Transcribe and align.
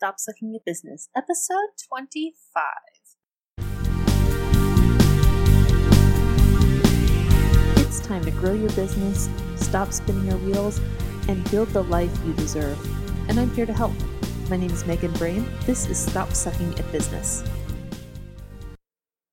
Stop 0.00 0.18
Sucking 0.18 0.56
at 0.56 0.64
Business, 0.64 1.10
episode 1.14 1.76
25. 1.86 2.64
It's 7.76 8.00
time 8.00 8.24
to 8.24 8.30
grow 8.30 8.54
your 8.54 8.70
business, 8.70 9.28
stop 9.56 9.92
spinning 9.92 10.24
your 10.24 10.38
wheels, 10.38 10.80
and 11.28 11.44
build 11.50 11.68
the 11.74 11.82
life 11.82 12.10
you 12.24 12.32
deserve. 12.32 12.78
And 13.28 13.38
I'm 13.38 13.50
here 13.50 13.66
to 13.66 13.74
help. 13.74 13.92
My 14.48 14.56
name 14.56 14.70
is 14.70 14.86
Megan 14.86 15.12
Brame. 15.12 15.44
This 15.66 15.86
is 15.86 15.98
Stop 15.98 16.32
Sucking 16.32 16.78
at 16.78 16.90
Business. 16.90 17.44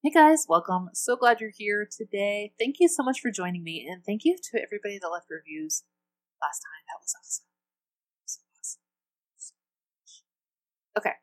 Hey 0.04 0.12
guys, 0.14 0.48
welcome. 0.50 0.90
So 0.94 1.16
glad 1.16 1.40
you're 1.40 1.54
here 1.56 1.88
today. 1.90 2.52
Thank 2.60 2.82
you 2.82 2.90
so 2.90 3.04
much 3.04 3.22
for 3.22 3.32
joining 3.32 3.64
me, 3.64 3.88
and 3.90 4.04
thank 4.04 4.26
you 4.26 4.36
to 4.52 4.62
everybody 4.62 5.00
that 5.02 5.08
left 5.08 5.28
reviews 5.30 5.84
last 6.42 6.60
time. 6.60 6.84
That 6.90 7.00
was 7.02 7.16
awesome. 7.18 7.46
So 8.26 8.42
awesome. 8.60 8.82
So 9.38 9.54
much. 9.56 10.24
Okay. 10.98 11.14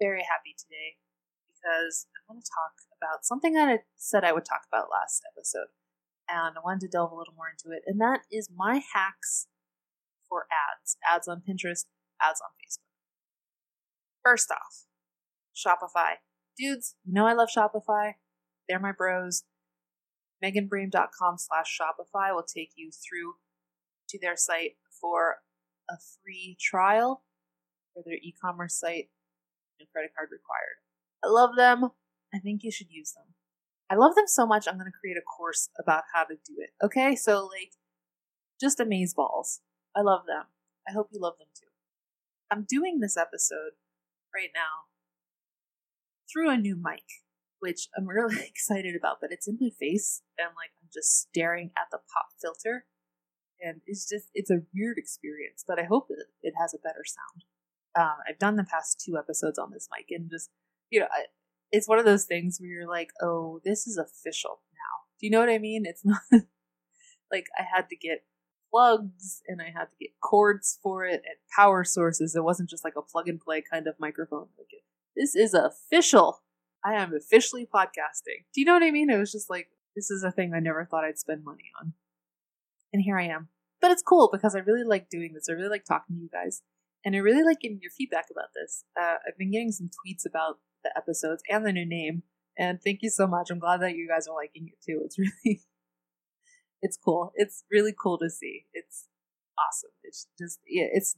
Very 0.00 0.24
happy 0.24 0.56
today 0.56 0.96
because 1.44 2.06
I 2.16 2.32
want 2.32 2.42
to 2.42 2.48
talk 2.48 2.72
about 2.96 3.26
something 3.26 3.52
that 3.52 3.68
I 3.68 3.78
said 3.96 4.24
I 4.24 4.32
would 4.32 4.46
talk 4.46 4.62
about 4.72 4.88
last 4.90 5.22
episode. 5.36 5.68
And 6.28 6.56
I 6.56 6.60
wanted 6.64 6.80
to 6.82 6.88
delve 6.88 7.12
a 7.12 7.16
little 7.16 7.34
more 7.34 7.48
into 7.48 7.74
it, 7.76 7.82
and 7.86 8.00
that 8.00 8.20
is 8.30 8.50
my 8.54 8.82
hacks 8.92 9.46
for 10.28 10.46
ads 10.52 10.98
ads 11.08 11.26
on 11.26 11.38
Pinterest, 11.38 11.86
ads 12.22 12.40
on 12.40 12.52
Facebook. 12.60 12.84
First 14.22 14.50
off, 14.50 14.84
Shopify. 15.56 16.16
Dudes, 16.58 16.96
you 17.04 17.14
know 17.14 17.26
I 17.26 17.32
love 17.32 17.48
Shopify. 17.54 18.12
They're 18.68 18.78
my 18.78 18.92
bros. 18.92 19.44
MeganBrame.com 20.44 21.36
slash 21.38 21.78
Shopify 21.80 22.34
will 22.34 22.44
take 22.44 22.72
you 22.76 22.90
through 22.90 23.34
to 24.10 24.18
their 24.20 24.36
site 24.36 24.72
for 25.00 25.36
a 25.90 25.94
free 26.22 26.56
trial 26.60 27.22
for 27.98 28.08
their 28.08 28.18
e-commerce 28.22 28.78
site. 28.78 29.10
No 29.80 29.86
credit 29.92 30.12
card 30.16 30.28
required. 30.30 30.78
I 31.24 31.28
love 31.28 31.56
them. 31.56 31.90
I 32.32 32.38
think 32.38 32.62
you 32.62 32.70
should 32.70 32.90
use 32.90 33.12
them. 33.12 33.34
I 33.90 33.94
love 33.94 34.14
them 34.14 34.26
so 34.26 34.46
much, 34.46 34.68
I'm 34.68 34.74
going 34.74 34.90
to 34.90 34.98
create 35.00 35.16
a 35.16 35.22
course 35.22 35.70
about 35.78 36.04
how 36.12 36.24
to 36.24 36.34
do 36.34 36.56
it. 36.58 36.70
Okay? 36.84 37.16
So, 37.16 37.46
like, 37.46 37.72
just 38.60 38.80
amaze 38.80 39.14
balls. 39.14 39.60
I 39.96 40.02
love 40.02 40.26
them. 40.26 40.44
I 40.86 40.92
hope 40.92 41.08
you 41.10 41.20
love 41.20 41.38
them 41.38 41.48
too. 41.58 41.68
I'm 42.50 42.66
doing 42.68 43.00
this 43.00 43.16
episode 43.16 43.80
right 44.34 44.50
now 44.54 44.92
through 46.30 46.50
a 46.50 46.58
new 46.58 46.76
mic, 46.76 47.04
which 47.60 47.88
I'm 47.96 48.06
really 48.06 48.44
excited 48.46 48.94
about, 48.94 49.18
but 49.20 49.32
it's 49.32 49.48
in 49.48 49.58
my 49.58 49.70
face 49.80 50.22
and 50.38 50.48
like 50.48 50.70
I'm 50.82 50.88
just 50.92 51.20
staring 51.20 51.70
at 51.76 51.88
the 51.90 51.98
pop 51.98 52.28
filter. 52.40 52.84
And 53.60 53.80
it's 53.86 54.08
just, 54.08 54.28
it's 54.34 54.50
a 54.50 54.62
weird 54.74 54.98
experience, 54.98 55.64
but 55.66 55.80
I 55.80 55.84
hope 55.84 56.08
it, 56.10 56.26
it 56.42 56.54
has 56.60 56.74
a 56.74 56.78
better 56.78 57.04
sound. 57.04 57.44
Um, 57.98 58.14
I've 58.28 58.38
done 58.38 58.56
the 58.56 58.64
past 58.64 59.02
two 59.04 59.16
episodes 59.16 59.58
on 59.58 59.70
this 59.72 59.88
mic 59.94 60.06
and 60.10 60.30
just, 60.30 60.50
you 60.90 61.00
know, 61.00 61.06
I, 61.10 61.24
it's 61.70 61.88
one 61.88 61.98
of 61.98 62.04
those 62.04 62.24
things 62.24 62.58
where 62.60 62.70
you're 62.70 62.88
like, 62.88 63.10
oh, 63.22 63.60
this 63.64 63.86
is 63.86 63.96
official 63.96 64.60
now. 64.72 65.04
Do 65.18 65.26
you 65.26 65.30
know 65.30 65.40
what 65.40 65.48
I 65.48 65.58
mean? 65.58 65.84
It's 65.84 66.04
not 66.04 66.20
like 67.32 67.46
I 67.58 67.64
had 67.74 67.88
to 67.88 67.96
get 67.96 68.24
plugs 68.70 69.42
and 69.46 69.60
I 69.60 69.66
had 69.66 69.86
to 69.86 69.96
get 70.00 70.10
cords 70.22 70.78
for 70.82 71.04
it 71.04 71.22
and 71.24 71.36
power 71.54 71.84
sources. 71.84 72.34
It 72.34 72.44
wasn't 72.44 72.70
just 72.70 72.84
like 72.84 72.96
a 72.96 73.02
plug 73.02 73.28
and 73.28 73.40
play 73.40 73.62
kind 73.62 73.86
of 73.86 73.94
microphone. 73.98 74.48
Like 74.58 74.68
this 75.16 75.34
is 75.34 75.54
official. 75.54 76.42
I 76.84 76.94
am 76.94 77.14
officially 77.14 77.66
podcasting. 77.66 78.44
Do 78.54 78.60
you 78.60 78.64
know 78.64 78.74
what 78.74 78.82
I 78.82 78.90
mean? 78.90 79.10
It 79.10 79.18
was 79.18 79.32
just 79.32 79.50
like 79.50 79.68
this 79.96 80.10
is 80.10 80.22
a 80.22 80.30
thing 80.30 80.54
I 80.54 80.60
never 80.60 80.84
thought 80.84 81.04
I'd 81.04 81.18
spend 81.18 81.44
money 81.44 81.70
on. 81.80 81.94
And 82.92 83.02
here 83.02 83.18
I 83.18 83.26
am. 83.26 83.48
But 83.80 83.90
it's 83.90 84.02
cool 84.02 84.28
because 84.32 84.54
I 84.54 84.60
really 84.60 84.84
like 84.84 85.08
doing 85.08 85.34
this. 85.34 85.48
I 85.48 85.52
really 85.52 85.68
like 85.68 85.84
talking 85.84 86.16
to 86.16 86.22
you 86.22 86.28
guys. 86.32 86.62
And 87.08 87.16
I 87.16 87.20
really 87.20 87.42
like 87.42 87.60
getting 87.60 87.80
your 87.80 87.90
feedback 87.90 88.26
about 88.30 88.50
this. 88.54 88.84
Uh, 88.94 89.14
I've 89.26 89.38
been 89.38 89.50
getting 89.50 89.72
some 89.72 89.88
tweets 89.88 90.26
about 90.26 90.58
the 90.84 90.92
episodes 90.94 91.42
and 91.48 91.64
the 91.64 91.72
new 91.72 91.86
name. 91.86 92.22
And 92.58 92.78
thank 92.84 92.98
you 93.00 93.08
so 93.08 93.26
much. 93.26 93.48
I'm 93.50 93.58
glad 93.58 93.80
that 93.80 93.96
you 93.96 94.06
guys 94.06 94.28
are 94.28 94.34
liking 94.34 94.68
it 94.68 94.84
too. 94.84 95.00
It's 95.06 95.18
really 95.44 95.62
it's 96.82 96.98
cool. 97.02 97.32
It's 97.34 97.64
really 97.72 97.94
cool 97.98 98.18
to 98.18 98.28
see. 98.28 98.66
It's 98.74 99.06
awesome. 99.58 99.88
It's 100.02 100.26
just 100.38 100.58
yeah, 100.68 100.84
it's 100.92 101.16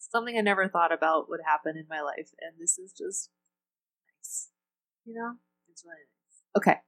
something 0.00 0.36
I 0.36 0.40
never 0.40 0.66
thought 0.66 0.92
about 0.92 1.28
would 1.28 1.42
happen 1.46 1.76
in 1.76 1.86
my 1.88 2.00
life, 2.00 2.30
and 2.40 2.54
this 2.58 2.76
is 2.76 2.90
just 2.90 3.30
nice. 4.18 4.50
You 5.04 5.14
know, 5.14 5.34
it's 5.70 5.84
really 5.84 5.94
nice. 5.94 6.60
Okay, 6.60 6.80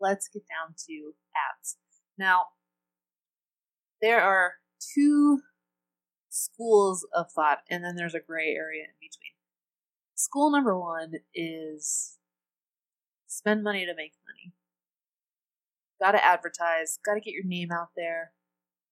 let's 0.00 0.28
get 0.28 0.44
down 0.46 0.76
to 0.86 1.12
ads. 1.34 1.76
Now, 2.16 2.44
there 4.00 4.22
are 4.22 4.52
two 4.94 5.40
schools 6.38 7.06
of 7.14 7.30
thought, 7.30 7.58
and 7.70 7.84
then 7.84 7.96
there's 7.96 8.14
a 8.14 8.20
gray 8.20 8.54
area 8.54 8.84
in 8.84 8.94
between. 9.00 9.34
School 10.14 10.50
number 10.50 10.78
one 10.78 11.14
is 11.34 12.18
spend 13.26 13.62
money 13.62 13.84
to 13.84 13.94
make 13.94 14.12
money 14.26 14.54
got 16.00 16.12
to 16.12 16.24
advertise, 16.24 16.98
got 17.04 17.14
to 17.14 17.20
get 17.20 17.34
your 17.34 17.44
name 17.44 17.70
out 17.72 17.88
there. 17.96 18.32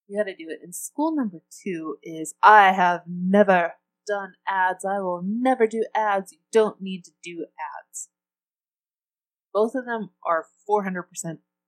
You 0.08 0.18
got 0.18 0.24
to 0.24 0.36
do 0.36 0.48
it. 0.48 0.60
And 0.62 0.74
school 0.74 1.14
number 1.14 1.38
two 1.62 1.96
is 2.02 2.34
I 2.42 2.72
have 2.72 3.02
never 3.06 3.74
done 4.06 4.34
ads. 4.46 4.84
I 4.84 5.00
will 5.00 5.22
never 5.24 5.66
do 5.66 5.84
ads. 5.94 6.32
You 6.32 6.38
don't 6.52 6.80
need 6.80 7.04
to 7.04 7.12
do 7.22 7.46
ads. 7.88 8.08
Both 9.52 9.74
of 9.74 9.84
them 9.84 10.10
are 10.24 10.46
400% 10.68 11.02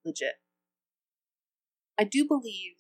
legit. 0.05 0.35
I 1.99 2.05
do 2.05 2.25
believe 2.27 2.77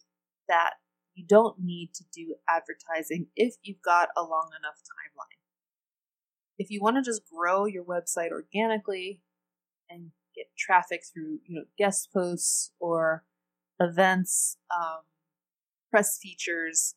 that 0.48 0.74
you 1.18 1.24
don't 1.26 1.56
need 1.58 1.92
to 1.94 2.04
do 2.14 2.36
advertising 2.48 3.26
if 3.34 3.56
you've 3.62 3.82
got 3.82 4.08
a 4.16 4.22
long 4.22 4.50
enough 4.58 4.76
timeline. 4.76 5.42
If 6.58 6.70
you 6.70 6.80
want 6.80 6.96
to 6.96 7.02
just 7.02 7.22
grow 7.28 7.66
your 7.66 7.82
website 7.82 8.30
organically 8.30 9.20
and 9.90 10.12
get 10.36 10.46
traffic 10.56 11.02
through 11.12 11.40
you 11.44 11.56
know 11.56 11.64
guest 11.76 12.10
posts 12.14 12.70
or 12.78 13.24
events, 13.80 14.58
um, 14.74 15.00
press 15.90 16.18
features, 16.22 16.94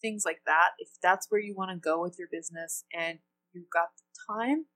things 0.00 0.22
like 0.24 0.42
that. 0.46 0.70
If 0.78 0.90
that's 1.02 1.26
where 1.28 1.40
you 1.40 1.54
want 1.56 1.72
to 1.72 1.76
go 1.76 2.00
with 2.00 2.16
your 2.20 2.28
business 2.30 2.84
and 2.96 3.18
you've 3.52 3.70
got 3.70 3.88
the 3.96 4.34
time 4.34 4.66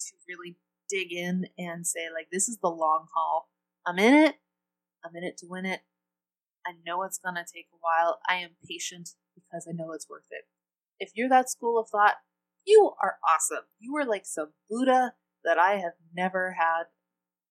to 0.00 0.12
really 0.28 0.56
dig 0.90 1.12
in 1.12 1.46
and 1.56 1.86
say 1.86 2.08
like 2.14 2.28
this 2.30 2.46
is 2.46 2.58
the 2.58 2.68
long 2.68 3.06
haul. 3.14 3.48
I'm 3.86 3.98
in 3.98 4.12
it. 4.12 4.34
I'm 5.02 5.16
in 5.16 5.24
it 5.24 5.38
to 5.38 5.46
win 5.48 5.64
it. 5.64 5.80
I 6.66 6.72
know 6.86 7.02
it's 7.02 7.18
going 7.18 7.34
to 7.34 7.44
take 7.44 7.66
a 7.72 7.80
while. 7.80 8.20
I 8.28 8.36
am 8.36 8.50
patient 8.68 9.10
because 9.34 9.66
I 9.68 9.72
know 9.72 9.92
it's 9.92 10.08
worth 10.08 10.26
it. 10.30 10.44
If 10.98 11.12
you're 11.14 11.28
that 11.28 11.50
school 11.50 11.78
of 11.78 11.88
thought, 11.88 12.16
you 12.64 12.92
are 13.02 13.16
awesome. 13.34 13.64
You 13.78 13.96
are 13.96 14.04
like 14.04 14.24
some 14.24 14.52
Buddha 14.70 15.14
that 15.44 15.58
I 15.58 15.72
have 15.72 15.94
never 16.14 16.52
had 16.52 16.84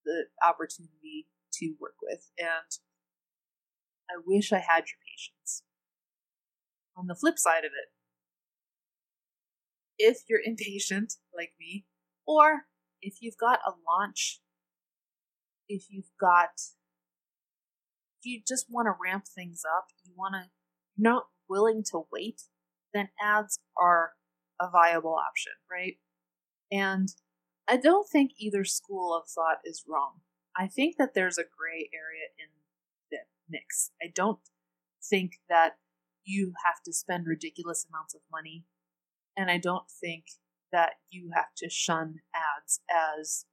the 0.06 0.26
opportunity 0.46 1.28
to 1.54 1.76
work 1.80 1.96
with. 2.02 2.30
And 2.38 2.78
I 4.10 4.22
wish 4.26 4.52
I 4.52 4.60
had 4.60 4.86
your 4.88 5.00
patience. 5.06 5.64
On 6.98 7.08
the 7.08 7.16
flip 7.16 7.38
side 7.38 7.66
of 7.66 7.72
it, 7.72 7.92
if 9.98 10.24
you're 10.28 10.42
impatient 10.44 11.14
like 11.36 11.52
me, 11.60 11.86
or 12.26 12.64
if 13.02 13.18
you've 13.22 13.38
got 13.38 13.60
a 13.66 13.72
launch, 13.88 14.42
if 15.68 15.86
you've 15.90 16.12
got, 16.20 16.50
you 18.24 18.42
just 18.48 18.68
want 18.70 18.88
to 18.88 18.94
ramp 19.02 19.26
things 19.28 19.64
up, 19.78 19.86
you 20.04 20.14
want 20.16 20.36
to, 20.36 20.50
not 20.98 21.28
willing 21.50 21.84
to 21.92 22.02
wait, 22.12 22.44
then 22.94 23.10
ads 23.22 23.60
are 23.78 24.12
a 24.60 24.70
viable 24.70 25.16
option, 25.16 25.54
right? 25.70 25.98
And 26.72 27.10
I 27.68 27.78
don't 27.78 28.08
think 28.08 28.32
either 28.38 28.64
school 28.64 29.16
of 29.16 29.30
thought 29.30 29.60
is 29.66 29.84
wrong. 29.88 30.22
I 30.58 30.68
think 30.68 30.98
that 30.98 31.14
there's 31.14 31.38
a 31.38 31.44
gray 31.44 31.90
area 31.94 32.28
in 32.38 32.48
the 33.10 33.18
mix. 33.50 33.92
I 34.02 34.12
don't 34.14 34.40
think 35.04 35.40
that 35.50 35.78
you 36.24 36.54
have 36.66 36.84
to 36.86 36.94
spend 36.94 37.26
ridiculous 37.26 37.86
amounts 37.90 38.14
of 38.14 38.22
money, 38.32 38.66
and 39.36 39.50
I 39.50 39.58
don't 39.58 39.90
think 39.90 40.26
that 40.72 40.94
you 41.10 41.32
have 41.34 41.54
to 41.58 41.70
shun 41.70 42.20
ads 42.36 42.82
as 42.90 43.46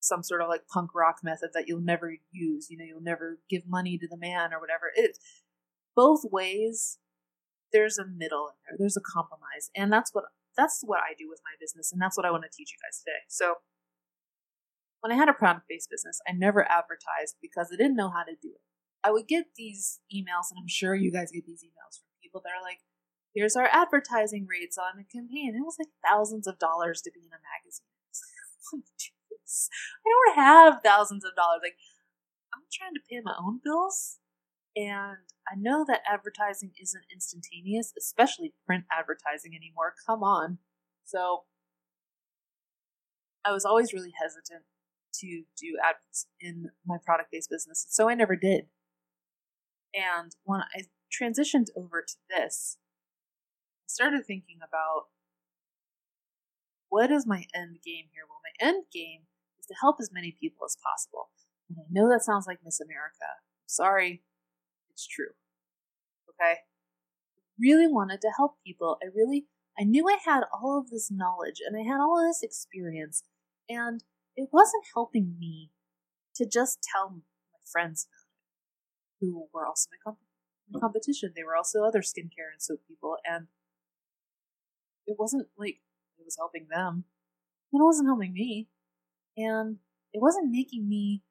some 0.00 0.22
sort 0.22 0.42
of 0.42 0.48
like 0.48 0.68
punk 0.72 0.94
rock 0.94 1.16
method 1.22 1.50
that 1.54 1.68
you'll 1.68 1.80
never 1.80 2.14
use. 2.30 2.68
You 2.70 2.78
know, 2.78 2.84
you'll 2.84 3.02
never 3.02 3.38
give 3.50 3.62
money 3.66 3.98
to 3.98 4.08
the 4.08 4.16
man 4.16 4.52
or 4.52 4.60
whatever. 4.60 4.92
It 4.94 5.18
both 5.96 6.22
ways. 6.30 6.98
There's 7.70 7.98
a 7.98 8.06
middle 8.06 8.48
in 8.48 8.56
there. 8.64 8.76
There's 8.78 8.96
a 8.96 9.04
compromise, 9.04 9.68
and 9.76 9.92
that's 9.92 10.14
what 10.14 10.24
that's 10.56 10.80
what 10.82 11.00
I 11.00 11.12
do 11.18 11.28
with 11.28 11.40
my 11.44 11.52
business, 11.60 11.92
and 11.92 12.00
that's 12.00 12.16
what 12.16 12.24
I 12.24 12.30
want 12.30 12.44
to 12.44 12.56
teach 12.56 12.72
you 12.72 12.78
guys 12.80 12.98
today. 12.98 13.20
So, 13.28 13.60
when 15.00 15.12
I 15.12 15.16
had 15.16 15.28
a 15.28 15.36
product 15.36 15.66
based 15.68 15.90
business, 15.90 16.18
I 16.26 16.32
never 16.32 16.64
advertised 16.64 17.36
because 17.42 17.68
I 17.72 17.76
didn't 17.76 17.96
know 17.96 18.08
how 18.08 18.24
to 18.24 18.32
do 18.40 18.56
it. 18.56 18.64
I 19.04 19.10
would 19.10 19.28
get 19.28 19.52
these 19.56 20.00
emails, 20.08 20.48
and 20.50 20.58
I'm 20.58 20.68
sure 20.68 20.94
you 20.94 21.12
guys 21.12 21.30
get 21.30 21.44
these 21.46 21.62
emails 21.62 22.00
from 22.00 22.08
people 22.22 22.40
that 22.44 22.56
are 22.56 22.64
like, 22.64 22.80
here's 23.34 23.54
our 23.54 23.68
advertising 23.70 24.46
rates 24.48 24.78
on 24.78 24.98
a 24.98 25.04
campaign. 25.04 25.54
It 25.54 25.62
was 25.62 25.76
like 25.78 25.92
thousands 26.02 26.46
of 26.46 26.58
dollars 26.58 27.02
to 27.02 27.10
be 27.12 27.20
in 27.20 27.36
a 27.36 27.42
magazine. 27.42 27.92
I, 29.48 30.34
don't 30.34 30.44
have 30.44 30.80
thousands 30.84 31.24
of 31.24 31.34
dollars. 31.34 31.60
Like, 31.62 31.76
I'm 32.54 32.62
trying 32.72 32.94
to 32.94 33.00
pay 33.08 33.20
my 33.22 33.34
own 33.40 33.60
bills 33.62 34.18
And 34.76 35.24
I 35.50 35.56
know 35.56 35.84
that 35.88 36.02
advertising 36.10 36.72
isn't 36.80 37.04
instantaneous, 37.12 37.92
especially 37.98 38.54
print 38.66 38.84
advertising 38.92 39.52
anymore. 39.54 39.94
Come 40.06 40.22
on. 40.22 40.58
So 41.04 41.44
I 43.44 43.52
was 43.52 43.64
always 43.64 43.92
really 43.92 44.12
hesitant 44.20 44.64
to 45.14 45.44
do 45.58 45.78
ads 45.82 46.26
in 46.40 46.66
my 46.86 46.96
product 47.04 47.30
based 47.32 47.50
business. 47.50 47.86
So 47.88 48.08
I 48.08 48.14
never 48.14 48.36
did. 48.36 48.66
And 49.94 50.32
when 50.44 50.60
I 50.60 50.82
transitioned 51.10 51.66
over 51.74 52.04
to 52.06 52.14
this, 52.28 52.76
I 53.84 53.88
started 53.88 54.26
thinking 54.26 54.58
about 54.66 55.06
what 56.90 57.10
is 57.10 57.26
my 57.26 57.44
end 57.54 57.78
game 57.84 58.06
here? 58.12 58.24
Well, 58.28 58.40
my 58.44 58.66
end 58.66 58.84
game 58.92 59.22
to 59.68 59.74
help 59.80 59.96
as 60.00 60.10
many 60.12 60.36
people 60.40 60.64
as 60.64 60.76
possible. 60.82 61.30
And 61.68 61.78
I 61.78 61.86
know 61.90 62.08
that 62.08 62.24
sounds 62.24 62.46
like 62.46 62.58
Miss 62.64 62.80
America. 62.80 63.38
Sorry, 63.66 64.22
it's 64.90 65.06
true. 65.06 65.36
Okay? 66.30 66.60
Really 67.60 67.86
wanted 67.86 68.20
to 68.22 68.32
help 68.36 68.56
people. 68.64 68.98
I 69.02 69.06
really, 69.14 69.46
I 69.78 69.84
knew 69.84 70.08
I 70.08 70.18
had 70.24 70.44
all 70.52 70.78
of 70.78 70.90
this 70.90 71.10
knowledge 71.10 71.60
and 71.64 71.76
I 71.76 71.82
had 71.88 72.00
all 72.00 72.18
of 72.18 72.28
this 72.28 72.42
experience, 72.42 73.22
and 73.68 74.02
it 74.36 74.48
wasn't 74.52 74.84
helping 74.94 75.36
me 75.38 75.70
to 76.36 76.46
just 76.46 76.78
tell 76.82 77.10
my 77.10 77.20
friends 77.70 78.06
about 78.08 78.26
it, 78.30 79.26
who 79.26 79.48
were 79.52 79.66
also 79.66 79.88
my 79.90 79.98
comp- 80.02 80.18
oh. 80.74 80.80
competition. 80.80 81.32
They 81.34 81.42
were 81.42 81.56
also 81.56 81.82
other 81.82 82.00
skincare 82.00 82.50
and 82.52 82.62
soap 82.62 82.80
people, 82.88 83.16
and 83.28 83.48
it 85.06 85.16
wasn't 85.18 85.48
like 85.58 85.80
it 86.18 86.24
was 86.24 86.36
helping 86.38 86.68
them. 86.70 87.04
It 87.72 87.82
wasn't 87.82 88.08
helping 88.08 88.32
me. 88.32 88.68
And 89.38 89.76
it 90.12 90.20
wasn't 90.20 90.50
making 90.50 90.88
me 90.88 91.22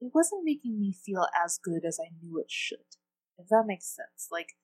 it 0.00 0.12
wasn't 0.14 0.44
making 0.44 0.80
me 0.80 0.94
feel 0.94 1.26
as 1.44 1.58
good 1.62 1.84
as 1.84 1.98
I 2.00 2.08
knew 2.22 2.38
it 2.38 2.50
should. 2.50 2.96
If 3.36 3.48
that 3.48 3.64
makes 3.66 3.84
sense. 3.84 4.28
Like 4.30 4.54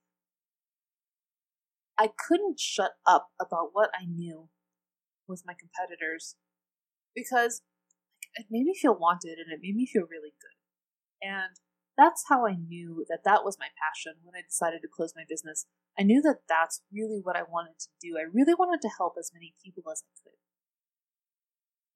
I 1.99 2.09
couldn't 2.09 2.61
shut 2.61 2.93
up 3.07 3.31
about 3.41 3.71
what 3.73 3.91
I 3.93 4.07
knew 4.07 4.49
with 5.27 5.43
my 5.45 5.55
competitors 5.59 6.37
because 7.15 7.63
it 8.37 8.47
made 8.51 8.65
me 8.65 8.75
feel 8.75 8.97
wanted 8.97 9.39
and 9.39 9.53
it 9.53 9.61
made 9.63 9.75
me 9.75 9.87
feel 9.87 10.07
really 10.09 10.33
good. 10.41 10.57
And 11.27 11.57
that's 11.97 12.25
how 12.29 12.47
I 12.47 12.55
knew 12.55 13.05
that 13.09 13.25
that 13.25 13.43
was 13.43 13.57
my 13.59 13.69
passion 13.81 14.21
when 14.23 14.37
I 14.37 14.45
decided 14.47 14.83
to 14.83 14.89
close 14.95 15.15
my 15.17 15.25
business. 15.29 15.67
I 15.99 16.03
knew 16.03 16.21
that 16.23 16.45
that's 16.49 16.83
really 16.93 17.21
what 17.23 17.37
I 17.37 17.43
wanted 17.43 17.81
to 17.81 17.89
do. 18.01 18.17
I 18.19 18.29
really 18.29 18.55
wanted 18.55 18.83
to 18.83 18.95
help 18.99 19.15
as 19.19 19.33
many 19.33 19.55
people 19.65 19.91
as 19.91 20.05
I 20.05 20.13
could. 20.23 20.37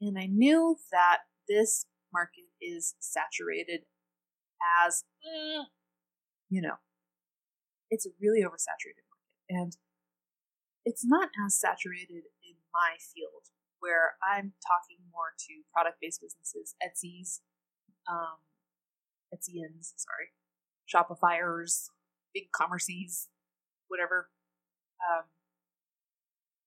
And 0.00 0.19
I 0.19 0.26
knew 0.26 0.76
that 0.91 1.19
this 1.49 1.85
market 2.12 2.49
is 2.61 2.94
saturated 3.00 3.82
as, 4.85 5.05
mm, 5.20 5.64
you 6.49 6.62
know, 6.62 6.76
it's 7.91 8.06
a 8.06 8.11
really 8.20 8.41
oversaturated 8.41 9.05
market. 9.05 9.49
And 9.49 9.76
it's 10.85 11.05
not 11.05 11.29
as 11.47 11.58
saturated 11.58 12.25
in 12.43 12.56
my 12.73 12.97
field 12.99 13.52
where 13.81 14.17
I'm 14.23 14.52
talking 14.64 15.05
more 15.12 15.32
to 15.49 15.52
product 15.73 15.99
based 16.00 16.20
businesses, 16.20 16.75
Etsy's, 16.81 17.41
um, 18.08 18.41
Etsyans, 19.35 19.93
sorry, 19.97 20.32
Shopifyers, 20.88 21.88
big 22.32 22.44
commerces, 22.52 23.29
whatever. 23.88 24.31
Um, 25.00 25.25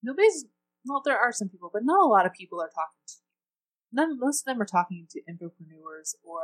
nobody's, 0.02 0.46
well, 0.86 1.02
there 1.06 1.18
are 1.18 1.32
some 1.32 1.50
people, 1.50 1.70
but 1.72 1.86
not 1.86 2.04
a 2.04 2.08
lot 2.08 2.26
of 2.26 2.34
people 2.34 2.60
are 2.62 2.70
talking 2.74 3.02
to 3.08 3.23
None, 3.94 4.20
most 4.20 4.42
of 4.42 4.46
them 4.46 4.62
are 4.62 4.66
talking 4.66 5.08
to 5.12 5.22
infopreneurs 5.22 6.16
or 6.24 6.42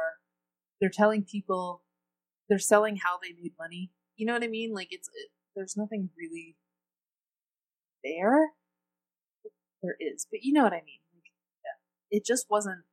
they're 0.79 0.89
telling 0.89 1.23
people 1.23 1.83
they're 2.47 2.59
selling 2.59 2.97
how 2.97 3.17
they 3.21 3.33
made 3.33 3.53
money. 3.59 3.91
You 4.15 4.25
know 4.25 4.33
what 4.33 4.43
I 4.43 4.47
mean? 4.47 4.73
Like 4.73 4.89
it's, 4.91 5.09
it, 5.09 5.29
there's 5.55 5.75
nothing 5.75 6.09
really 6.17 6.55
there. 8.03 8.51
There 9.81 9.95
is, 9.99 10.27
but 10.29 10.43
you 10.43 10.53
know 10.53 10.63
what 10.63 10.73
I 10.73 10.83
mean. 10.85 10.99
Like, 11.13 11.31
it 12.11 12.25
just 12.25 12.47
wasn't 12.49 12.83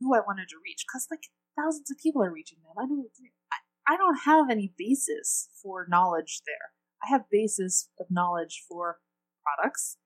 who 0.00 0.14
I 0.14 0.20
wanted 0.20 0.48
to 0.48 0.56
reach 0.64 0.84
because 0.86 1.06
like 1.10 1.24
thousands 1.56 1.90
of 1.90 1.98
people 1.98 2.22
are 2.22 2.32
reaching 2.32 2.58
them. 2.62 2.72
I 2.76 2.86
don't, 2.86 3.06
I, 3.52 3.94
I 3.94 3.96
don't 3.96 4.20
have 4.24 4.50
any 4.50 4.72
basis 4.76 5.48
for 5.62 5.86
knowledge 5.88 6.40
there. 6.46 6.72
I 7.02 7.08
have 7.10 7.30
basis 7.30 7.88
of 7.98 8.06
knowledge 8.10 8.64
for 8.68 8.98
products 9.42 9.96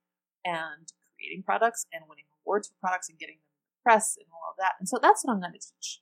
and 0.44 0.93
creating 1.17 1.43
products 1.43 1.87
and 1.93 2.05
winning 2.09 2.25
awards 2.44 2.69
for 2.69 2.75
products 2.81 3.09
and 3.09 3.19
getting 3.19 3.37
them 3.37 3.53
press 3.84 4.16
and 4.19 4.26
all 4.32 4.50
of 4.50 4.56
that. 4.58 4.72
And 4.81 4.88
so 4.88 4.98
that's 5.00 5.25
what 5.25 5.34
I'm 5.34 5.40
going 5.40 5.52
to 5.52 5.58
teach. 5.58 6.00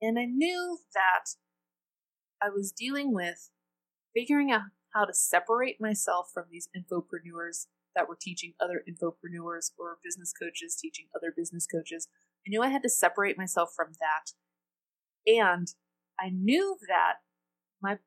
And 0.00 0.18
I 0.18 0.26
knew 0.26 0.78
that 0.94 1.34
I 2.40 2.50
was 2.50 2.70
dealing 2.70 3.12
with 3.12 3.50
figuring 4.14 4.52
out 4.52 4.62
how 4.94 5.04
to 5.04 5.14
separate 5.14 5.80
myself 5.80 6.28
from 6.32 6.44
these 6.50 6.68
infopreneurs 6.76 7.66
that 7.96 8.08
were 8.08 8.18
teaching 8.20 8.52
other 8.60 8.82
infopreneurs 8.88 9.72
or 9.78 9.98
business 10.04 10.32
coaches 10.40 10.78
teaching 10.80 11.06
other 11.16 11.32
business 11.36 11.66
coaches. 11.66 12.08
I 12.46 12.50
knew 12.50 12.62
I 12.62 12.68
had 12.68 12.82
to 12.84 12.88
separate 12.88 13.36
myself 13.36 13.70
from 13.74 13.88
that. 14.00 14.32
And 15.30 15.68
I 16.18 16.30
knew 16.30 16.76
that 16.88 17.14
my 17.82 17.98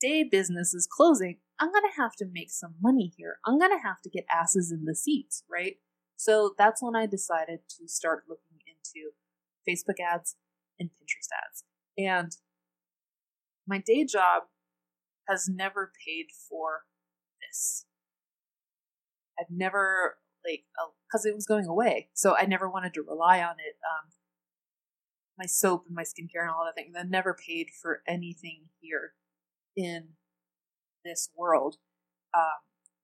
day 0.00 0.24
business 0.24 0.74
is 0.74 0.88
closing. 0.90 1.38
I'm 1.58 1.72
going 1.72 1.90
to 1.90 2.00
have 2.00 2.14
to 2.18 2.26
make 2.30 2.50
some 2.50 2.74
money 2.82 3.12
here. 3.16 3.36
I'm 3.46 3.58
going 3.58 3.70
to 3.70 3.82
have 3.82 4.02
to 4.02 4.10
get 4.10 4.26
asses 4.30 4.70
in 4.70 4.84
the 4.84 4.94
seats, 4.94 5.44
right? 5.50 5.76
So 6.16 6.54
that's 6.56 6.82
when 6.82 6.96
I 6.96 7.06
decided 7.06 7.60
to 7.78 7.88
start 7.88 8.24
looking 8.28 8.58
into 8.66 9.10
Facebook 9.68 10.00
ads 10.02 10.36
and 10.78 10.88
Pinterest 10.88 11.28
ads. 11.46 11.64
And 11.98 12.32
my 13.66 13.82
day 13.84 14.04
job 14.04 14.44
has 15.28 15.48
never 15.48 15.92
paid 16.06 16.26
for 16.48 16.82
this. 17.40 17.86
I've 19.38 19.50
never 19.50 20.16
like 20.44 20.64
because 21.06 21.26
it 21.26 21.34
was 21.34 21.46
going 21.46 21.66
away, 21.66 22.08
so 22.14 22.36
I 22.36 22.46
never 22.46 22.70
wanted 22.70 22.94
to 22.94 23.02
rely 23.02 23.40
on 23.40 23.56
it. 23.58 23.76
Um, 23.84 24.12
my 25.38 25.46
soap 25.46 25.84
and 25.86 25.94
my 25.94 26.02
skincare 26.02 26.42
and 26.42 26.50
all 26.50 26.64
that 26.64 26.80
thing. 26.80 26.92
That 26.94 27.10
never 27.10 27.34
paid 27.34 27.68
for 27.82 28.02
anything 28.08 28.66
here 28.80 29.12
in 29.76 30.10
this 31.04 31.28
world. 31.36 31.76
Um, 32.34 32.62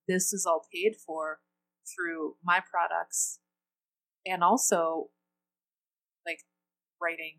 this 0.08 0.32
is 0.32 0.46
all 0.46 0.66
paid 0.72 0.94
for 0.96 1.40
through 1.86 2.36
my 2.44 2.60
products 2.60 3.38
and 4.26 4.42
also 4.42 5.10
like 6.26 6.40
writing 7.00 7.38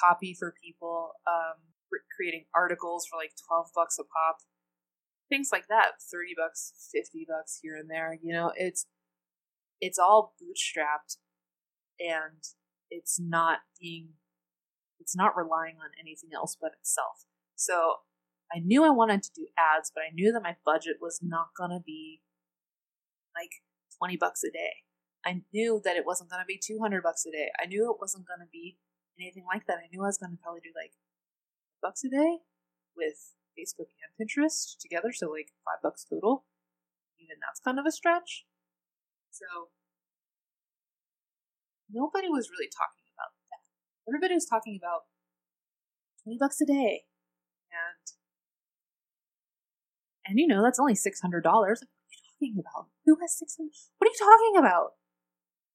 copy 0.00 0.34
for 0.34 0.54
people, 0.62 1.12
um, 1.26 1.60
creating 2.16 2.44
articles 2.54 3.06
for 3.06 3.16
like 3.16 3.32
12 3.48 3.68
bucks 3.74 3.98
a 3.98 4.02
pop, 4.02 4.38
things 5.28 5.50
like 5.52 5.66
that, 5.68 6.00
30 6.10 6.34
bucks, 6.36 6.72
50 6.92 7.26
bucks 7.28 7.58
here 7.62 7.76
and 7.76 7.88
there. 7.88 8.18
You 8.22 8.32
know, 8.32 8.52
it's, 8.56 8.86
it's 9.80 9.98
all 9.98 10.34
bootstrapped 10.40 11.18
and 12.00 12.42
it's 12.90 13.20
not 13.20 13.60
being, 13.80 14.10
it's 14.98 15.16
not 15.16 15.36
relying 15.36 15.76
on 15.76 15.90
anything 16.00 16.30
else 16.34 16.56
but 16.60 16.72
itself. 16.80 17.26
So 17.54 17.96
I 18.54 18.58
knew 18.58 18.84
I 18.84 18.90
wanted 18.90 19.22
to 19.22 19.30
do 19.34 19.46
ads, 19.58 19.90
but 19.94 20.02
I 20.02 20.14
knew 20.14 20.32
that 20.32 20.42
my 20.42 20.56
budget 20.64 20.96
was 21.00 21.20
not 21.22 21.48
going 21.56 21.70
to 21.70 21.82
be 21.84 22.20
like 23.34 23.62
20 23.98 24.16
bucks 24.16 24.42
a 24.44 24.50
day. 24.50 24.84
I 25.24 25.42
knew 25.52 25.80
that 25.84 25.96
it 25.96 26.04
wasn't 26.04 26.30
going 26.30 26.42
to 26.42 26.46
be 26.46 26.60
200 26.60 27.02
bucks 27.02 27.24
a 27.24 27.32
day. 27.32 27.48
I 27.60 27.66
knew 27.66 27.90
it 27.90 28.00
wasn't 28.00 28.28
going 28.28 28.40
to 28.40 28.50
be 28.52 28.76
anything 29.18 29.44
like 29.48 29.66
that. 29.66 29.80
I 29.80 29.88
knew 29.90 30.02
I 30.02 30.12
was 30.12 30.18
going 30.18 30.36
to 30.36 30.42
probably 30.42 30.60
do 30.60 30.72
like 30.76 30.92
bucks 31.80 32.04
a 32.04 32.10
day 32.10 32.44
with 32.96 33.32
Facebook 33.56 33.88
and 34.02 34.12
Pinterest 34.18 34.76
together, 34.78 35.12
so 35.12 35.30
like 35.30 35.54
five 35.64 35.80
bucks 35.82 36.04
total. 36.04 36.44
Even 37.18 37.36
that's 37.40 37.60
kind 37.60 37.78
of 37.78 37.86
a 37.86 37.92
stretch. 37.92 38.44
So 39.30 39.72
nobody 41.90 42.28
was 42.28 42.50
really 42.50 42.68
talking 42.68 43.08
about 43.16 43.32
that. 43.48 43.64
Everybody 44.10 44.34
was 44.34 44.46
talking 44.46 44.76
about 44.76 45.08
20 46.24 46.38
bucks 46.38 46.60
a 46.60 46.66
day. 46.66 47.04
And 47.72 48.04
and 50.26 50.38
you 50.38 50.46
know, 50.46 50.62
that's 50.62 50.80
only 50.80 50.94
$600. 50.94 51.42
Talking 52.44 52.60
about? 52.60 52.88
Who 53.06 53.16
has 53.20 53.38
600 53.38 53.70
What 53.98 54.08
are 54.08 54.12
you 54.12 54.18
talking 54.18 54.58
about? 54.58 54.92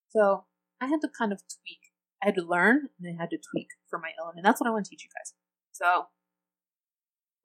So 0.10 0.46
I 0.82 0.88
had 0.88 1.02
to 1.02 1.10
kind 1.10 1.32
of 1.32 1.42
tweak. 1.42 1.94
I 2.22 2.28
had 2.28 2.36
to 2.36 2.46
learn 2.46 2.90
and 3.00 3.18
I 3.18 3.22
had 3.22 3.30
to 3.32 3.38
tweak 3.38 3.70
for 3.90 4.00
my 4.00 4.12
own. 4.24 4.34
And 4.36 4.46
that's 4.46 4.60
what 4.60 4.68
I 4.68 4.72
want 4.72 4.86
to 4.86 4.90
teach 4.90 5.04
you 5.04 5.10
guys. 5.10 5.34
So 5.72 6.08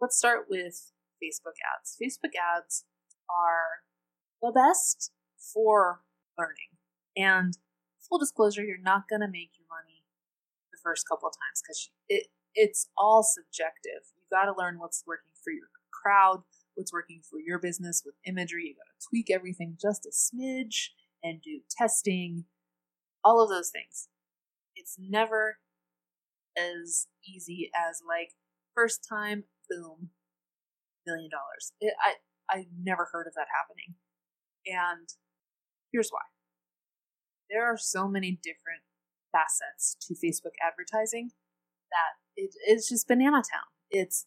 let's 0.00 0.16
start 0.16 0.46
with 0.48 0.92
Facebook 1.22 1.56
ads. 1.62 1.96
Facebook 2.00 2.34
ads 2.34 2.84
are 3.30 3.84
the 4.42 4.52
best 4.52 5.12
for 5.38 6.02
learning. 6.38 6.74
And 7.16 7.56
full 8.08 8.18
disclosure, 8.18 8.64
you're 8.64 8.82
not 8.82 9.08
going 9.08 9.20
to 9.20 9.30
make 9.30 9.54
your 9.56 9.68
money 9.70 10.04
the 10.72 10.78
first 10.82 11.06
couple 11.08 11.28
of 11.28 11.34
times 11.34 11.62
because 11.62 11.90
it 12.08 12.26
it's 12.54 12.88
all 12.96 13.22
subjective. 13.22 14.14
You 14.14 14.22
got 14.30 14.46
to 14.46 14.54
learn 14.56 14.78
what's 14.78 15.02
working 15.06 15.34
for 15.42 15.50
your 15.50 15.66
crowd, 15.90 16.42
what's 16.74 16.92
working 16.92 17.20
for 17.28 17.38
your 17.38 17.58
business 17.58 18.02
with 18.04 18.14
imagery. 18.26 18.68
You 18.68 18.74
got 18.74 19.00
to 19.00 19.06
tweak 19.08 19.30
everything 19.30 19.76
just 19.80 20.06
a 20.06 20.10
smidge 20.10 20.88
and 21.22 21.40
do 21.42 21.60
testing, 21.70 22.44
all 23.24 23.42
of 23.42 23.48
those 23.48 23.70
things. 23.70 24.08
It's 24.76 24.96
never 24.98 25.58
as 26.56 27.06
easy 27.26 27.70
as 27.74 28.00
like 28.06 28.30
first 28.74 29.06
time, 29.08 29.44
boom, 29.68 30.10
million 31.06 31.30
dollars. 31.30 31.72
It, 31.80 31.94
I 32.02 32.14
I 32.50 32.66
never 32.82 33.08
heard 33.10 33.26
of 33.26 33.34
that 33.34 33.46
happening, 33.54 33.94
and 34.66 35.08
here's 35.92 36.10
why. 36.10 36.20
There 37.50 37.64
are 37.64 37.78
so 37.78 38.08
many 38.08 38.38
different 38.42 38.82
facets 39.32 39.96
to 40.02 40.14
Facebook 40.14 40.54
advertising 40.62 41.30
that 41.90 42.18
it 42.36 42.54
is 42.68 42.88
just 42.88 43.08
banana 43.08 43.38
town. 43.38 43.68
It's 43.90 44.26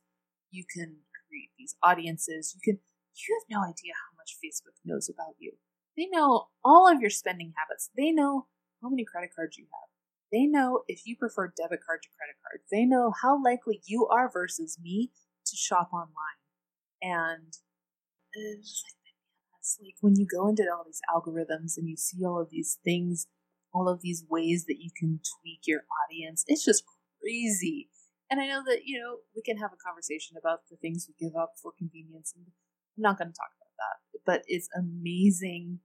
you 0.51 0.63
can 0.71 0.97
create 1.29 1.51
these 1.57 1.75
audiences. 1.83 2.55
You 2.55 2.61
can 2.63 2.79
you 3.17 3.39
have 3.39 3.49
no 3.49 3.63
idea 3.67 3.93
how 3.97 4.13
much 4.15 4.37
Facebook 4.37 4.77
knows 4.85 5.09
about 5.09 5.35
you. 5.39 5.53
They 5.97 6.05
know 6.05 6.49
all 6.63 6.87
of 6.87 7.01
your 7.01 7.09
spending 7.09 7.53
habits. 7.57 7.89
They 7.97 8.11
know 8.11 8.45
how 8.81 8.89
many 8.89 9.05
credit 9.05 9.31
cards 9.35 9.57
you 9.57 9.65
have. 9.73 9.89
They 10.31 10.45
know 10.45 10.83
if 10.87 11.01
you 11.05 11.15
prefer 11.15 11.53
debit 11.55 11.79
card 11.85 12.03
to 12.03 12.09
credit 12.17 12.35
card. 12.43 12.61
They 12.71 12.85
know 12.85 13.13
how 13.21 13.41
likely 13.41 13.81
you 13.85 14.07
are 14.07 14.29
versus 14.31 14.77
me 14.81 15.11
to 15.45 15.55
shop 15.55 15.89
online. 15.93 16.37
And 17.01 17.53
it's 18.33 18.83
like 18.85 18.97
bananas. 19.01 19.79
Like 19.81 19.95
when 20.01 20.15
you 20.15 20.27
go 20.27 20.47
into 20.47 20.63
all 20.71 20.83
these 20.85 21.01
algorithms 21.09 21.77
and 21.77 21.89
you 21.89 21.97
see 21.97 22.23
all 22.23 22.41
of 22.41 22.49
these 22.51 22.77
things, 22.83 23.27
all 23.73 23.89
of 23.89 24.01
these 24.01 24.23
ways 24.29 24.65
that 24.67 24.77
you 24.79 24.91
can 24.95 25.19
tweak 25.41 25.61
your 25.65 25.81
audience, 26.05 26.43
it's 26.47 26.65
just 26.65 26.83
crazy. 27.21 27.89
And 28.29 28.41
I 28.41 28.47
know 28.47 28.61
that, 28.65 28.83
you 28.83 28.99
know, 28.99 29.23
we 29.35 29.41
can 29.41 29.57
have 29.57 29.71
a 29.71 29.79
conversation 29.79 30.35
about 30.35 30.67
the 30.69 30.75
things 30.77 31.07
we 31.07 31.15
give 31.15 31.35
up 31.35 31.53
for 31.61 31.71
convenience. 31.71 32.33
And 32.35 32.45
I'm 32.97 33.01
not 33.01 33.17
going 33.17 33.31
to 33.31 33.37
talk 33.37 33.55
about 33.55 33.75
that. 33.79 33.97
But 34.25 34.41
it's 34.47 34.67
amazing 34.75 35.79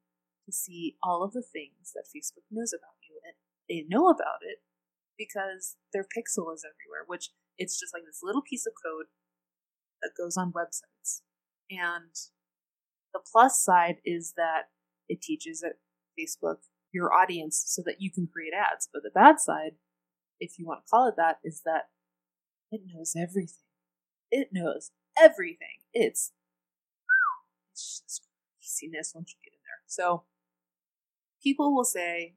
to 0.47 0.53
see 0.53 0.97
all 1.03 1.23
of 1.23 1.33
the 1.33 1.43
things 1.43 1.95
that 1.95 2.11
Facebook 2.11 2.47
knows 2.51 2.75
about 2.75 2.99
you. 3.07 3.21
And 3.23 3.39
they 3.71 3.87
know 3.87 4.09
about 4.09 4.43
it 4.43 4.59
because 5.17 5.77
their 5.93 6.03
pixel 6.03 6.53
is 6.53 6.67
everywhere, 6.67 7.07
which 7.07 7.31
it's 7.59 7.79
just 7.79 7.95
like 7.95 8.03
this 8.05 8.21
little 8.23 8.43
piece 8.43 8.67
of 8.67 8.75
code 8.75 9.07
that 10.03 10.19
goes 10.19 10.37
on 10.37 10.53
websites. 10.53 11.23
And 11.71 12.11
the 13.15 13.21
plus 13.23 13.63
side 13.63 14.03
is 14.05 14.35
that 14.37 14.75
it 15.09 15.23
teaches 15.23 15.63
it, 15.63 15.79
Facebook 16.19 16.67
your 16.93 17.13
audience 17.13 17.63
so 17.67 17.83
that 17.85 17.97
you 18.01 18.11
can 18.11 18.29
create 18.31 18.53
ads. 18.53 18.89
But 18.93 19.03
the 19.03 19.11
bad 19.11 19.41
side, 19.41 19.73
if 20.39 20.59
you 20.59 20.67
want 20.67 20.85
to 20.85 20.91
call 20.91 21.09
it 21.09 21.15
that, 21.17 21.39
is 21.43 21.63
that 21.65 21.89
it 22.73 22.81
knows 22.93 23.15
everything. 23.15 23.69
It 24.31 24.49
knows 24.53 24.91
everything. 25.21 25.85
It's 25.93 26.33
it's 27.71 28.03
just 28.03 28.23
craziness 28.59 29.13
once 29.15 29.35
you 29.35 29.41
get 29.45 29.55
in 29.55 29.61
there. 29.63 29.83
So 29.87 30.25
people 31.43 31.75
will 31.75 31.85
say 31.85 32.35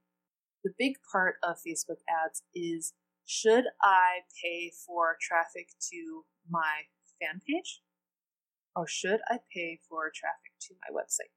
the 0.63 0.71
big 0.77 0.95
part 1.11 1.35
of 1.41 1.57
Facebook 1.57 2.03
ads 2.09 2.43
is 2.53 2.93
should 3.25 3.65
I 3.81 4.27
pay 4.43 4.71
for 4.85 5.17
traffic 5.21 5.69
to 5.91 6.25
my 6.49 6.83
fan 7.19 7.41
page 7.47 7.81
or 8.75 8.87
should 8.87 9.21
I 9.29 9.39
pay 9.53 9.79
for 9.87 10.11
traffic 10.13 10.51
to 10.61 10.75
my 10.81 10.93
website? 10.93 11.31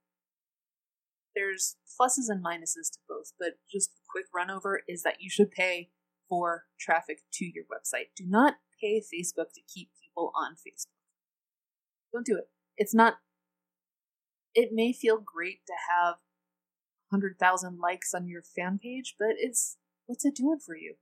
There's 1.37 1.77
pluses 1.89 2.29
and 2.29 2.45
minuses 2.45 2.91
to 2.93 2.99
both, 3.09 3.33
but 3.39 3.59
just 3.71 3.91
a 3.91 4.03
quick 4.11 4.27
run 4.35 4.51
over 4.51 4.83
is 4.89 5.03
that 5.05 5.21
you 5.21 5.31
should 5.31 5.53
pay 5.53 5.91
for 6.29 6.65
traffic 6.81 7.21
to 7.35 7.45
your 7.45 7.65
website. 7.65 8.09
Do 8.17 8.25
not 8.27 8.55
pay 8.81 9.01
Facebook 9.01 9.53
to 9.55 9.61
keep 9.73 9.91
people 10.03 10.33
on 10.35 10.53
Facebook. 10.55 10.87
Don't 12.13 12.27
do 12.27 12.37
it. 12.37 12.49
It's 12.77 12.95
not, 12.95 13.15
it 14.55 14.71
may 14.73 14.93
feel 14.93 15.19
great 15.19 15.61
to 15.67 15.75
have 15.91 16.17
100,000 17.11 17.79
likes 17.79 18.15
on 18.15 18.29
your 18.29 18.43
fan 18.43 18.79
page, 18.83 19.17
but 19.19 19.31
it's, 19.37 19.77
what's 20.07 20.25
it 20.25 20.37
doing 20.37 20.59
for 20.65 20.77
you? 20.77 20.95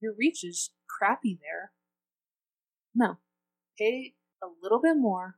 Your 0.00 0.14
reach 0.16 0.44
is 0.44 0.70
crappy 0.88 1.38
there. 1.40 1.72
No. 2.94 3.18
Pay 3.78 4.14
a 4.42 4.46
little 4.62 4.80
bit 4.80 4.96
more, 4.96 5.36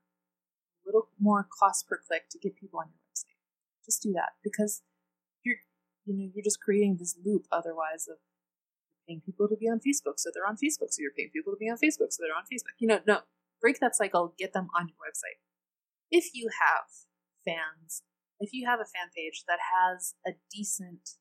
a 0.85 0.89
little 0.89 1.09
more 1.21 1.47
cost 1.59 1.87
per 1.89 1.99
click 2.07 2.29
to 2.31 2.39
get 2.39 2.57
people 2.57 2.81
on 2.81 2.87
your 2.87 2.99
website. 3.09 3.39
Just 3.85 4.03
do 4.03 4.13
that 4.13 4.33
because 4.43 4.83
you're, 5.45 5.59
you 6.05 6.15
know, 6.15 6.31
you're 6.35 6.45
just 6.45 6.61
creating 6.61 6.97
this 6.99 7.17
loop 7.25 7.47
otherwise 7.53 8.09
of 8.11 8.17
paying 9.07 9.23
people 9.25 9.49
to 9.49 9.57
be 9.57 9.69
on 9.69 9.79
Facebook, 9.79 10.19
so 10.19 10.31
they're 10.33 10.47
on 10.47 10.57
Facebook. 10.57 10.91
So 10.91 11.01
you're 11.01 11.17
paying 11.17 11.31
people 11.33 11.53
to 11.53 11.59
be 11.59 11.69
on 11.69 11.77
Facebook, 11.77 12.11
so 12.11 12.23
they're 12.23 12.37
on 12.37 12.49
Facebook. 12.51 12.75
You 12.79 12.89
know, 12.89 13.01
no, 13.07 13.21
break 13.61 13.81
that 13.81 13.97
cycle, 13.97 14.35
get 14.39 14.53
them 14.53 14.69
on 14.79 14.89
your 14.89 14.99
website. 15.01 15.41
If 16.11 16.35
you 16.35 16.49
have 16.61 16.85
fans, 17.45 18.03
if 18.41 18.53
you 18.53 18.67
have 18.67 18.81
a 18.81 18.89
fan 18.89 19.11
page 19.17 19.45
that 19.49 19.59
has 19.61 20.15
a 20.27 20.33
decent, 20.53 21.17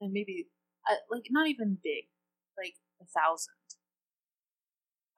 and 0.00 0.12
maybe 0.12 0.48
uh, 0.90 0.96
like 1.10 1.26
not 1.30 1.48
even 1.48 1.78
big, 1.82 2.08
like 2.56 2.74
a 3.00 3.06
thousand, 3.06 3.54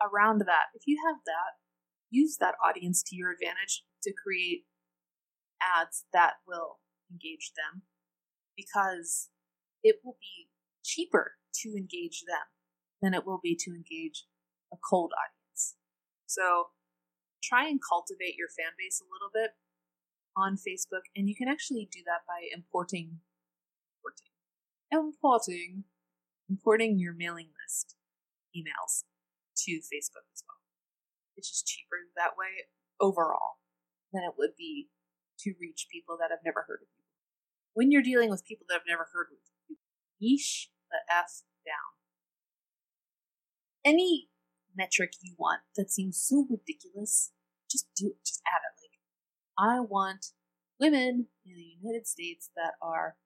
around 0.02 0.40
that, 0.40 0.75
if 0.75 0.82
you 0.86 0.98
have 1.06 1.16
that, 1.26 1.58
use 2.10 2.36
that 2.40 2.54
audience 2.64 3.02
to 3.02 3.16
your 3.16 3.32
advantage 3.32 3.84
to 4.02 4.12
create 4.12 4.64
ads 5.62 6.04
that 6.12 6.34
will 6.46 6.78
engage 7.10 7.52
them 7.56 7.82
because 8.56 9.28
it 9.82 9.96
will 10.04 10.16
be 10.20 10.48
cheaper 10.84 11.32
to 11.62 11.76
engage 11.76 12.25
them 12.26 12.46
than 13.02 13.14
it 13.14 13.26
will 13.26 13.40
be 13.42 13.56
to 13.56 13.70
engage 13.70 14.25
a 14.72 14.76
cold 14.76 15.12
audience. 15.12 15.76
So 16.26 16.70
try 17.42 17.68
and 17.68 17.80
cultivate 17.80 18.36
your 18.36 18.48
fan 18.48 18.75
base 18.78 19.00
a 19.00 19.08
little 19.08 19.30
bit 19.32 19.54
on 20.36 20.56
Facebook, 20.56 21.08
and 21.14 21.28
you 21.28 21.36
can 21.36 21.48
actually 21.48 21.88
do 21.90 22.00
that 22.04 22.28
by 22.28 22.44
importing, 22.52 23.20
importing, 23.96 24.32
importing, 24.92 25.84
importing 26.50 26.98
your 26.98 27.14
mailing 27.14 27.48
list 27.64 27.96
emails 28.54 29.04
to 29.56 29.80
Facebook 29.80 30.28
as 30.32 30.44
well. 30.46 30.60
It's 31.36 31.48
just 31.48 31.66
cheaper 31.66 32.08
that 32.16 32.36
way 32.36 32.68
overall 33.00 33.60
than 34.12 34.22
it 34.25 34.36
would 34.38 34.56
be 34.56 34.88
to 35.40 35.54
reach 35.60 35.88
people 35.92 36.16
that 36.20 36.30
have 36.30 36.44
never 36.44 36.64
heard 36.66 36.80
of 36.82 36.88
you. 36.96 37.04
When 37.75 37.90
you're 37.90 38.02
dealing 38.02 38.30
with 38.30 38.46
people 38.46 38.66
that 38.68 38.80
have 38.80 38.88
never 38.88 39.08
heard 39.12 39.28
of 39.32 39.38
you, 39.68 39.76
niche 40.20 40.70
the 40.90 40.99
F 41.11 41.43
down. 41.64 41.95
Any 43.85 44.28
metric 44.76 45.12
you 45.23 45.35
want 45.38 45.61
that 45.76 45.90
seems 45.90 46.19
so 46.19 46.47
ridiculous, 46.50 47.33
just 47.71 47.87
do 47.97 48.09
it. 48.09 48.25
Just 48.25 48.43
add 48.47 48.61
it. 48.62 48.75
Like, 48.83 49.76
I 49.76 49.81
want 49.81 50.26
women 50.78 51.26
in 51.45 51.55
the 51.55 51.76
United 51.81 52.07
States 52.07 52.50
that 52.57 52.75
are 52.83 53.16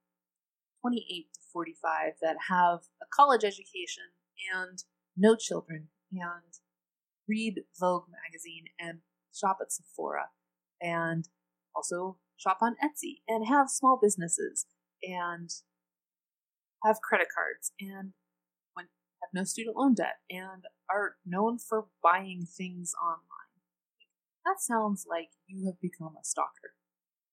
28 0.82 1.26
to 1.34 1.40
45 1.52 2.12
that 2.22 2.36
have 2.48 2.80
a 3.02 3.06
college 3.14 3.44
education 3.44 4.14
and 4.54 4.78
no 5.16 5.36
children 5.36 5.88
and 6.12 6.54
read 7.28 7.62
Vogue 7.78 8.06
magazine 8.08 8.64
and 8.78 9.00
shop 9.34 9.58
at 9.60 9.72
Sephora 9.72 10.28
and 10.80 11.28
also 11.74 12.18
shop 12.36 12.58
on 12.62 12.76
Etsy 12.82 13.20
and 13.28 13.46
have 13.46 13.68
small 13.68 13.98
businesses 14.00 14.66
and 15.02 15.50
have 16.84 17.00
credit 17.00 17.28
cards 17.34 17.72
and 17.80 18.12
have 19.20 19.30
no 19.34 19.44
student 19.44 19.76
loan 19.76 19.94
debt 19.94 20.16
and 20.30 20.64
are 20.88 21.16
known 21.26 21.58
for 21.58 21.86
buying 22.02 22.46
things 22.46 22.92
online. 23.00 23.52
That 24.44 24.60
sounds 24.60 25.04
like 25.08 25.28
you 25.46 25.66
have 25.66 25.80
become 25.80 26.16
a 26.16 26.24
stalker. 26.24 26.72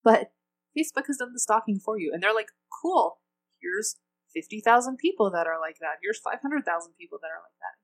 But 0.04 0.32
Facebook 0.76 1.06
has 1.06 1.16
done 1.16 1.32
the 1.32 1.40
stalking 1.40 1.80
for 1.80 1.98
you 1.98 2.12
and 2.12 2.22
they're 2.22 2.34
like, 2.34 2.52
cool, 2.82 3.20
here's 3.60 3.96
50,000 4.34 4.98
people 4.98 5.30
that 5.30 5.46
are 5.46 5.58
like 5.58 5.78
that. 5.80 5.98
Here's 6.02 6.20
500,000 6.20 6.92
people 7.00 7.18
that 7.22 7.28
are 7.28 7.42
like 7.42 7.58
that. 7.58 7.76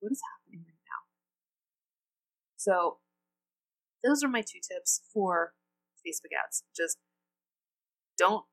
What 0.00 0.12
is 0.12 0.22
happening 0.24 0.64
right 0.64 0.84
now? 0.88 1.02
So, 2.56 2.98
those 4.02 4.22
are 4.24 4.28
my 4.28 4.40
two 4.40 4.60
tips 4.64 5.02
for 5.12 5.52
Facebook 6.00 6.32
ads. 6.32 6.64
Just 6.74 6.96
don't 8.16 8.44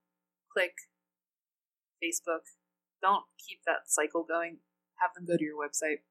click 0.51 0.74
Facebook. 2.04 2.46
Don't 3.01 3.25
keep 3.38 3.60
that 3.66 3.88
cycle 3.88 4.25
going. 4.27 4.60
Have 5.00 5.12
them 5.16 5.25
go 5.25 5.38
to 5.38 5.44
your 5.44 5.58
website. 5.58 6.01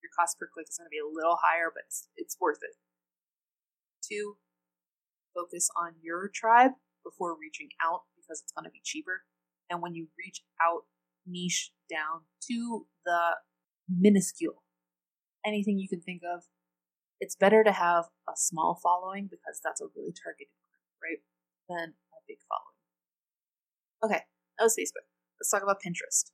Your 0.00 0.10
cost 0.18 0.38
per 0.38 0.48
click 0.52 0.66
is 0.68 0.78
going 0.78 0.88
to 0.88 0.94
be 0.94 1.02
a 1.02 1.06
little 1.06 1.38
higher, 1.40 1.70
but 1.72 1.84
it's, 1.86 2.08
it's 2.16 2.36
worth 2.40 2.58
it. 2.62 2.74
Two, 4.02 4.36
focus 5.34 5.68
on 5.76 5.94
your 6.02 6.30
tribe 6.32 6.72
before 7.04 7.36
reaching 7.38 7.68
out 7.84 8.02
because 8.16 8.42
it's 8.42 8.52
going 8.52 8.64
to 8.64 8.70
be 8.70 8.80
cheaper. 8.82 9.22
And 9.70 9.80
when 9.80 9.94
you 9.94 10.08
reach 10.18 10.42
out, 10.60 10.84
niche 11.26 11.70
down 11.90 12.26
to 12.48 12.86
the 13.04 13.36
minuscule, 13.88 14.62
anything 15.46 15.78
you 15.78 15.88
can 15.88 16.00
think 16.00 16.22
of, 16.26 16.44
it's 17.20 17.36
better 17.36 17.62
to 17.62 17.72
have 17.72 18.06
a 18.28 18.32
small 18.34 18.78
following 18.82 19.28
because 19.30 19.60
that's 19.62 19.80
a 19.80 19.86
really 19.94 20.12
targeted 20.12 20.50
group, 20.66 20.82
right? 20.98 21.22
Than 21.68 21.94
a 21.94 22.18
big 22.26 22.38
following. 22.48 22.78
Okay, 24.02 24.24
that 24.58 24.64
was 24.64 24.74
Facebook. 24.74 25.06
Let's 25.42 25.50
talk 25.50 25.64
about 25.64 25.82
Pinterest. 25.82 26.30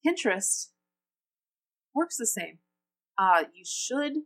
Pinterest 0.00 0.68
works 1.94 2.16
the 2.16 2.24
same. 2.24 2.56
Uh, 3.18 3.44
you 3.52 3.62
should 3.68 4.24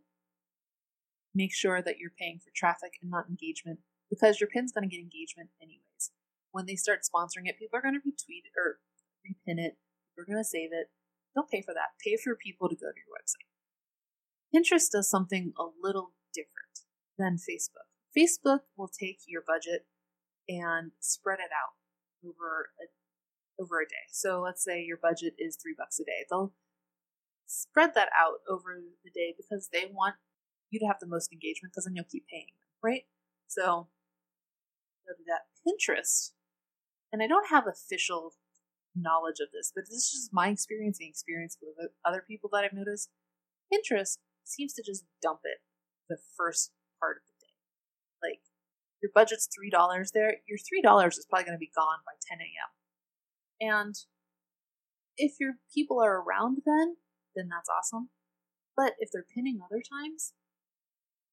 make 1.34 1.52
sure 1.52 1.82
that 1.82 1.98
you're 1.98 2.14
paying 2.16 2.38
for 2.38 2.52
traffic 2.54 2.92
and 3.02 3.10
not 3.10 3.26
engagement 3.28 3.80
because 4.08 4.38
your 4.38 4.46
pin's 4.48 4.70
going 4.70 4.88
to 4.88 4.94
get 4.94 5.02
engagement 5.02 5.50
anyways. 5.60 6.14
When 6.52 6.66
they 6.66 6.76
start 6.76 7.00
sponsoring 7.02 7.50
it, 7.50 7.58
people 7.58 7.76
are 7.76 7.82
going 7.82 7.98
to 7.98 8.06
retweet 8.06 8.46
or 8.54 8.78
repin 9.26 9.58
it, 9.58 9.74
are 10.16 10.24
going 10.24 10.38
to 10.38 10.44
save 10.46 10.70
it, 10.70 10.94
Don't 11.34 11.50
pay 11.50 11.60
for 11.60 11.74
that. 11.74 11.98
Pay 11.98 12.16
for 12.22 12.36
people 12.36 12.68
to 12.68 12.76
go 12.76 12.94
to 12.94 13.02
your 13.02 13.10
website. 13.10 13.50
Pinterest 14.54 14.88
does 14.88 15.10
something 15.10 15.52
a 15.58 15.66
little 15.82 16.12
different 16.32 16.86
than 17.18 17.42
Facebook. 17.42 17.90
Facebook 18.16 18.70
will 18.76 18.86
take 18.86 19.18
your 19.26 19.42
budget 19.44 19.86
and 20.48 20.92
spread 21.00 21.40
it 21.40 21.50
out 21.50 21.74
over 22.22 22.70
a 22.78 22.86
over 23.60 23.80
a 23.80 23.88
day. 23.88 24.06
So 24.10 24.40
let's 24.40 24.64
say 24.64 24.82
your 24.82 24.98
budget 25.00 25.34
is 25.38 25.56
three 25.56 25.74
bucks 25.76 25.98
a 26.00 26.04
day. 26.04 26.26
They'll 26.30 26.52
spread 27.46 27.94
that 27.94 28.08
out 28.18 28.40
over 28.48 28.80
the 29.04 29.10
day 29.10 29.34
because 29.36 29.68
they 29.72 29.90
want 29.92 30.16
you 30.70 30.80
to 30.80 30.86
have 30.86 30.98
the 31.00 31.06
most 31.06 31.32
engagement 31.32 31.72
because 31.72 31.84
then 31.84 31.94
you'll 31.94 32.10
keep 32.10 32.26
paying 32.26 32.48
them, 32.58 32.68
right? 32.82 33.02
So 33.46 33.88
that. 35.26 35.42
Pinterest, 35.64 36.32
and 37.10 37.22
I 37.22 37.26
don't 37.26 37.48
have 37.48 37.66
official 37.66 38.34
knowledge 38.94 39.40
of 39.40 39.48
this, 39.52 39.72
but 39.74 39.84
this 39.88 40.04
is 40.04 40.10
just 40.12 40.32
my 40.32 40.48
experience 40.48 40.98
and 41.00 41.08
experience 41.08 41.56
with 41.60 41.90
other 42.04 42.22
people 42.26 42.50
that 42.52 42.64
I've 42.64 42.76
noticed. 42.76 43.08
Pinterest 43.72 44.18
seems 44.44 44.74
to 44.74 44.82
just 44.82 45.04
dump 45.22 45.40
it 45.44 45.58
the 46.08 46.18
first 46.36 46.72
part 47.00 47.16
of 47.16 47.22
the 47.24 47.46
day. 47.46 47.54
Like 48.22 48.40
your 49.00 49.10
budget's 49.14 49.48
three 49.48 49.70
dollars 49.70 50.12
there, 50.12 50.36
your 50.46 50.58
three 50.58 50.82
dollars 50.82 51.16
is 51.16 51.24
probably 51.24 51.44
going 51.46 51.56
to 51.56 51.64
be 51.64 51.72
gone 51.74 52.04
by 52.04 52.12
10 52.28 52.40
a.m. 52.40 52.70
And 53.60 53.94
if 55.16 55.34
your 55.38 55.54
people 55.72 56.00
are 56.00 56.20
around 56.20 56.62
then, 56.66 56.96
then 57.34 57.48
that's 57.48 57.68
awesome. 57.68 58.10
But 58.76 58.94
if 58.98 59.10
they're 59.12 59.26
pinning 59.34 59.60
other 59.64 59.80
times, 59.80 60.32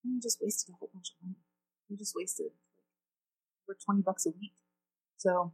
then 0.03 0.13
you 0.13 0.21
just 0.21 0.39
wasted 0.41 0.73
a 0.73 0.77
whole 0.79 0.89
bunch 0.93 1.11
of 1.11 1.25
money. 1.25 1.39
You 1.89 1.97
just 1.97 2.13
wasted 2.15 2.47
like 2.47 2.87
over 3.67 3.77
20 3.83 4.01
bucks 4.01 4.25
a 4.25 4.29
week. 4.29 4.53
So, 5.17 5.53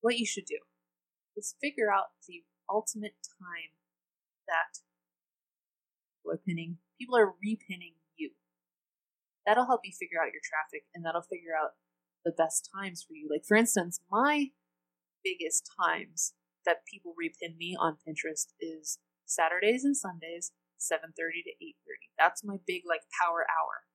what 0.00 0.18
you 0.18 0.26
should 0.26 0.46
do 0.46 0.58
is 1.36 1.56
figure 1.60 1.92
out 1.92 2.06
the 2.26 2.42
ultimate 2.70 3.16
time 3.38 3.74
that 4.46 4.80
people 6.16 6.32
are 6.32 6.42
pinning. 6.42 6.78
People 6.98 7.16
are 7.16 7.34
repinning 7.44 7.94
you. 8.16 8.30
That'll 9.44 9.66
help 9.66 9.82
you 9.84 9.92
figure 9.92 10.18
out 10.20 10.32
your 10.32 10.42
traffic 10.42 10.86
and 10.94 11.04
that'll 11.04 11.22
figure 11.22 11.54
out 11.60 11.72
the 12.24 12.32
best 12.32 12.68
times 12.74 13.04
for 13.06 13.14
you. 13.14 13.28
Like, 13.30 13.44
for 13.46 13.56
instance, 13.56 14.00
my 14.10 14.50
biggest 15.26 15.68
times 15.74 16.34
that 16.64 16.86
people 16.86 17.14
repin 17.18 17.56
me 17.56 17.76
on 17.78 17.98
Pinterest 18.06 18.54
is 18.60 18.98
Saturdays 19.24 19.84
and 19.84 19.96
Sundays, 19.96 20.52
7:30 20.78 21.42
to 21.42 21.50
8:30. 21.60 22.10
That's 22.18 22.44
my 22.44 22.58
big 22.66 22.82
like 22.86 23.02
power 23.20 23.46
hour. 23.50 23.86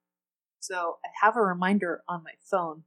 So 0.60 1.00
I 1.06 1.10
have 1.24 1.36
a 1.38 1.42
reminder 1.42 2.04
on 2.08 2.24
my 2.24 2.36
phone 2.50 2.84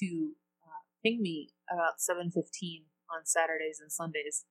to 0.00 0.36
uh, 0.62 0.82
ping 1.02 1.22
me 1.22 1.50
about 1.70 2.00
7:15 2.00 2.86
on 3.10 3.26
Saturdays 3.26 3.80
and 3.80 3.92
Sundays 3.92 4.44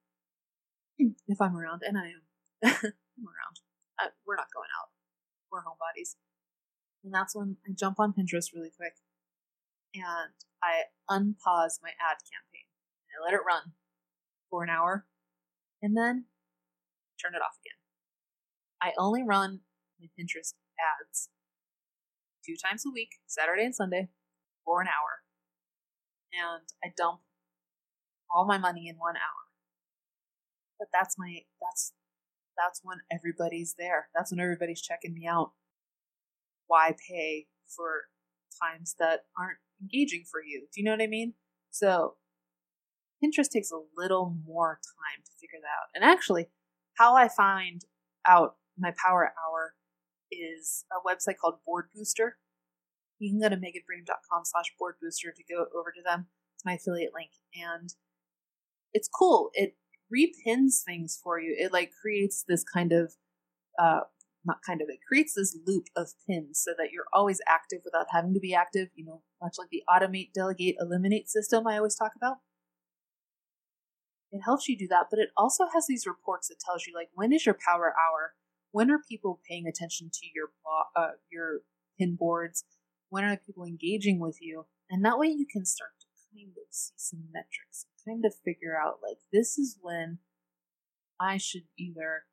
if 1.28 1.42
I'm 1.42 1.56
around, 1.56 1.82
and 1.86 1.98
I 1.98 2.08
am. 2.08 2.22
I'm 2.64 3.26
around. 3.26 3.58
Uh, 4.00 4.10
we're 4.26 4.36
not 4.36 4.54
going 4.54 4.70
out. 4.80 4.90
We're 5.52 5.62
homebodies, 5.62 6.16
and 7.04 7.14
that's 7.14 7.36
when 7.36 7.58
I 7.68 7.74
jump 7.74 8.00
on 8.00 8.14
Pinterest 8.14 8.54
really 8.54 8.72
quick, 8.76 8.94
and 9.96 10.34
I 10.64 10.84
unpause 11.10 11.82
my 11.82 11.92
ad 12.00 12.22
campaign 12.30 12.51
I 13.12 13.24
let 13.24 13.34
it 13.34 13.42
run 13.46 13.74
for 14.50 14.64
an 14.64 14.70
hour 14.70 15.06
and 15.82 15.96
then 15.96 16.26
turn 17.22 17.36
it 17.36 17.42
off 17.42 17.58
again. 17.62 17.78
I 18.82 18.94
only 18.98 19.24
run 19.24 19.62
my 20.00 20.08
Pinterest 20.18 20.54
ads 20.80 21.30
two 22.46 22.56
times 22.56 22.84
a 22.86 22.92
week, 22.92 23.10
Saturday 23.28 23.66
and 23.66 23.76
Sunday, 23.76 24.10
for 24.66 24.82
an 24.82 24.88
hour. 24.88 25.22
And 26.34 26.64
I 26.84 26.94
dump 26.96 27.22
all 28.34 28.46
my 28.46 28.58
money 28.58 28.88
in 28.88 28.96
one 28.96 29.16
hour. 29.16 29.44
But 30.80 30.88
that's 30.94 31.16
my 31.18 31.42
that's 31.62 31.94
that's 32.58 32.82
when 32.84 33.00
everybody's 33.12 33.76
there. 33.78 34.10
That's 34.16 34.32
when 34.32 34.40
everybody's 34.40 34.82
checking 34.82 35.14
me 35.14 35.28
out. 35.28 35.52
Why 36.68 36.96
pay 37.10 37.48
for 37.68 38.06
times 38.62 38.96
that 39.00 39.22
aren't 39.38 39.60
engaging 39.82 40.24
for 40.30 40.42
you? 40.44 40.68
Do 40.74 40.82
you 40.82 40.86
know 40.86 40.92
what 40.92 41.02
I 41.02 41.08
mean? 41.08 41.34
So 41.70 42.16
Pinterest 43.24 43.50
takes 43.50 43.72
a 43.72 43.82
little 43.98 44.36
more 44.46 44.80
time 44.84 45.24
to 45.24 45.32
figure 45.40 45.60
that 45.62 45.68
out. 45.68 45.90
And 45.94 46.04
actually, 46.04 46.48
how 46.98 47.16
I 47.16 47.28
find 47.28 47.86
out 48.28 48.56
my 48.78 48.94
power 49.04 49.34
hour 49.46 49.76
is 50.32 50.86
a 50.92 51.08
website 51.08 51.38
called 51.38 51.56
Board 51.66 51.90
Booster. 51.94 52.38
You 53.20 53.30
can 53.30 53.40
go 53.40 53.50
to 53.50 53.56
meganbrame.com 53.56 54.44
slash 54.46 54.74
board 54.80 54.96
booster 55.02 55.32
to 55.32 55.44
go 55.44 55.66
over 55.78 55.92
to 55.92 56.02
them. 56.04 56.28
It's 56.56 56.66
my 56.66 56.74
affiliate 56.74 57.14
link. 57.14 57.32
And 57.56 57.94
it's 58.94 59.08
cool. 59.08 59.52
It 59.54 59.76
repins 60.14 60.84
things 60.86 61.20
for 61.22 61.40
you. 61.40 61.56
It 61.58 61.72
like 61.72 61.92
creates 62.02 62.44
this 62.48 62.64
kind 62.64 62.92
of 62.92 63.14
uh 63.80 64.02
not 64.44 64.58
kind 64.66 64.82
of 64.82 64.90
it 64.90 65.00
creates 65.08 65.36
this 65.36 65.56
loop 65.68 65.86
of 65.96 66.10
pins 66.28 66.60
so 66.64 66.72
that 66.78 66.92
you're 66.92 67.06
always 67.14 67.40
active 67.48 67.82
without 67.86 68.08
having 68.10 68.34
to 68.34 68.40
be 68.40 68.56
active, 68.56 68.90
you 68.96 69.06
know, 69.06 69.22
much 69.42 69.56
like 69.60 69.70
the 69.70 69.84
automate, 69.88 70.34
delegate, 70.34 70.76
eliminate 70.80 71.30
system 71.30 71.68
I 71.68 71.78
always 71.78 71.96
talk 71.96 72.14
about 72.16 72.38
it 74.32 74.42
helps 74.46 74.68
you 74.68 74.78
do 74.78 74.88
that 74.88 75.08
but 75.10 75.20
it 75.20 75.30
also 75.36 75.66
has 75.74 75.88
these 75.88 76.08
reports 76.08 76.48
that 76.48 76.60
tells 76.60 76.86
you 76.86 76.94
like 76.96 77.10
when 77.14 77.34
is 77.34 77.46
your 77.46 77.58
power 77.66 77.94
hour? 77.94 78.34
When 78.72 78.90
are 78.90 79.00
people 79.10 79.42
paying 79.48 79.68
attention 79.68 80.10
to 80.14 80.28
your 80.34 80.48
uh, 80.96 81.12
your 81.32 81.62
pin 82.00 82.16
boards? 82.16 82.64
When 83.10 83.26
are 83.26 83.38
people 83.38 83.66
engaging 83.66 84.20
with 84.20 84.38
you? 84.42 84.66
And 84.90 85.04
that 85.04 85.20
way 85.20 85.28
you 85.28 85.46
can 85.52 85.66
start 85.66 85.92
to 86.00 86.08
kind 86.34 86.50
of 86.50 86.64
see 86.70 86.94
some 86.96 87.26
metrics 87.34 87.86
kind 88.08 88.26
of 88.26 88.34
figure 88.44 88.76
out 88.76 89.00
like 89.04 89.18
this 89.32 89.58
is 89.58 89.78
when 89.82 90.20
i 91.20 91.38
should 91.38 91.64
either 91.78 92.24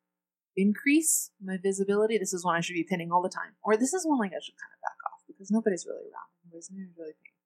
increase 0.56 1.30
my 1.42 1.56
visibility 1.62 2.18
this 2.18 2.32
is 2.32 2.44
when 2.44 2.56
i 2.56 2.60
should 2.60 2.74
be 2.74 2.86
pinning 2.88 3.10
all 3.12 3.22
the 3.22 3.28
time 3.28 3.54
or 3.62 3.76
this 3.76 3.92
is 3.92 4.06
when 4.06 4.18
like 4.18 4.32
i 4.32 4.40
should 4.42 4.56
kind 4.56 4.72
of 4.74 4.80
back 4.80 4.96
off 5.06 5.20
because 5.26 5.50
nobody's 5.50 5.86
really 5.86 6.06
around 6.08 6.30
nobody's 6.46 6.70
really 6.96 7.12
paying 7.12 7.38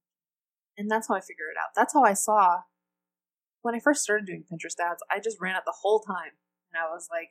and 0.79 0.91
that's 0.91 1.09
how 1.09 1.15
i 1.15 1.21
figure 1.21 1.51
it 1.51 1.59
out. 1.61 1.71
That's 1.77 1.95
how 1.95 2.05
i 2.05 2.15
saw 2.15 2.61
when 3.63 3.75
I 3.75 3.81
first 3.81 4.03
started 4.03 4.27
doing 4.27 4.45
Pinterest 4.45 4.79
ads, 4.79 5.03
I 5.11 5.21
just 5.21 5.41
ran 5.41 5.57
it 5.57 5.63
the 5.65 5.75
whole 5.83 6.01
time. 6.01 6.35
And 6.73 6.83
I 6.83 6.93
was 6.93 7.09
like, 7.11 7.31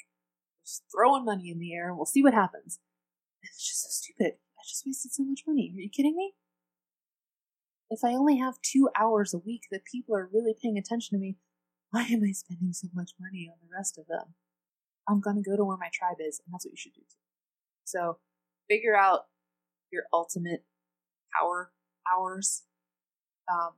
just 0.66 0.84
throwing 0.94 1.26
money 1.26 1.50
in 1.50 1.60
the 1.60 1.74
air 1.74 1.90
and 1.90 1.98
we'll 1.98 2.06
see 2.06 2.24
what 2.24 2.34
happens. 2.34 2.80
It's 3.44 3.68
just 3.68 3.84
so 3.84 3.90
stupid. 3.90 4.34
I 4.58 4.62
just 4.68 4.84
wasted 4.86 5.12
so 5.12 5.24
much 5.24 5.42
money. 5.48 5.74
Are 5.76 5.82
you 5.82 5.90
kidding 5.90 6.16
me? 6.16 6.34
If 7.90 8.04
I 8.04 8.14
only 8.14 8.38
have 8.38 8.62
two 8.62 8.90
hours 8.98 9.34
a 9.34 9.40
week 9.40 9.64
that 9.72 9.84
people 9.84 10.16
are 10.16 10.30
really 10.32 10.54
paying 10.62 10.78
attention 10.78 11.18
to 11.18 11.22
me, 11.22 11.38
why 11.90 12.04
am 12.04 12.22
I 12.24 12.32
spending 12.32 12.72
so 12.72 12.88
much 12.94 13.12
money 13.20 13.50
on 13.52 13.58
the 13.62 13.76
rest 13.76 13.98
of 13.98 14.08
them? 14.08 14.36
I'm 15.10 15.20
going 15.20 15.36
to 15.36 15.50
go 15.50 15.58
to 15.58 15.66
where 15.66 15.76
my 15.76 15.90
tribe 15.92 16.18
is, 16.20 16.40
and 16.46 16.54
that's 16.54 16.66
what 16.66 16.72
you 16.72 16.78
should 16.78 16.94
do 16.94 17.02
too. 17.02 17.18
So 17.84 18.20
figure 18.70 18.96
out 18.96 19.22
your 19.92 20.04
ultimate 20.14 20.64
power 21.38 21.72
hours, 22.08 22.64
um, 23.52 23.72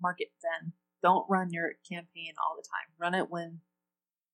market 0.00 0.28
then 0.42 0.74
don't 1.02 1.26
run 1.28 1.48
your 1.50 1.72
campaign 1.88 2.34
all 2.38 2.56
the 2.56 2.66
time. 2.66 2.94
Run 2.98 3.14
it 3.14 3.30
when 3.30 3.60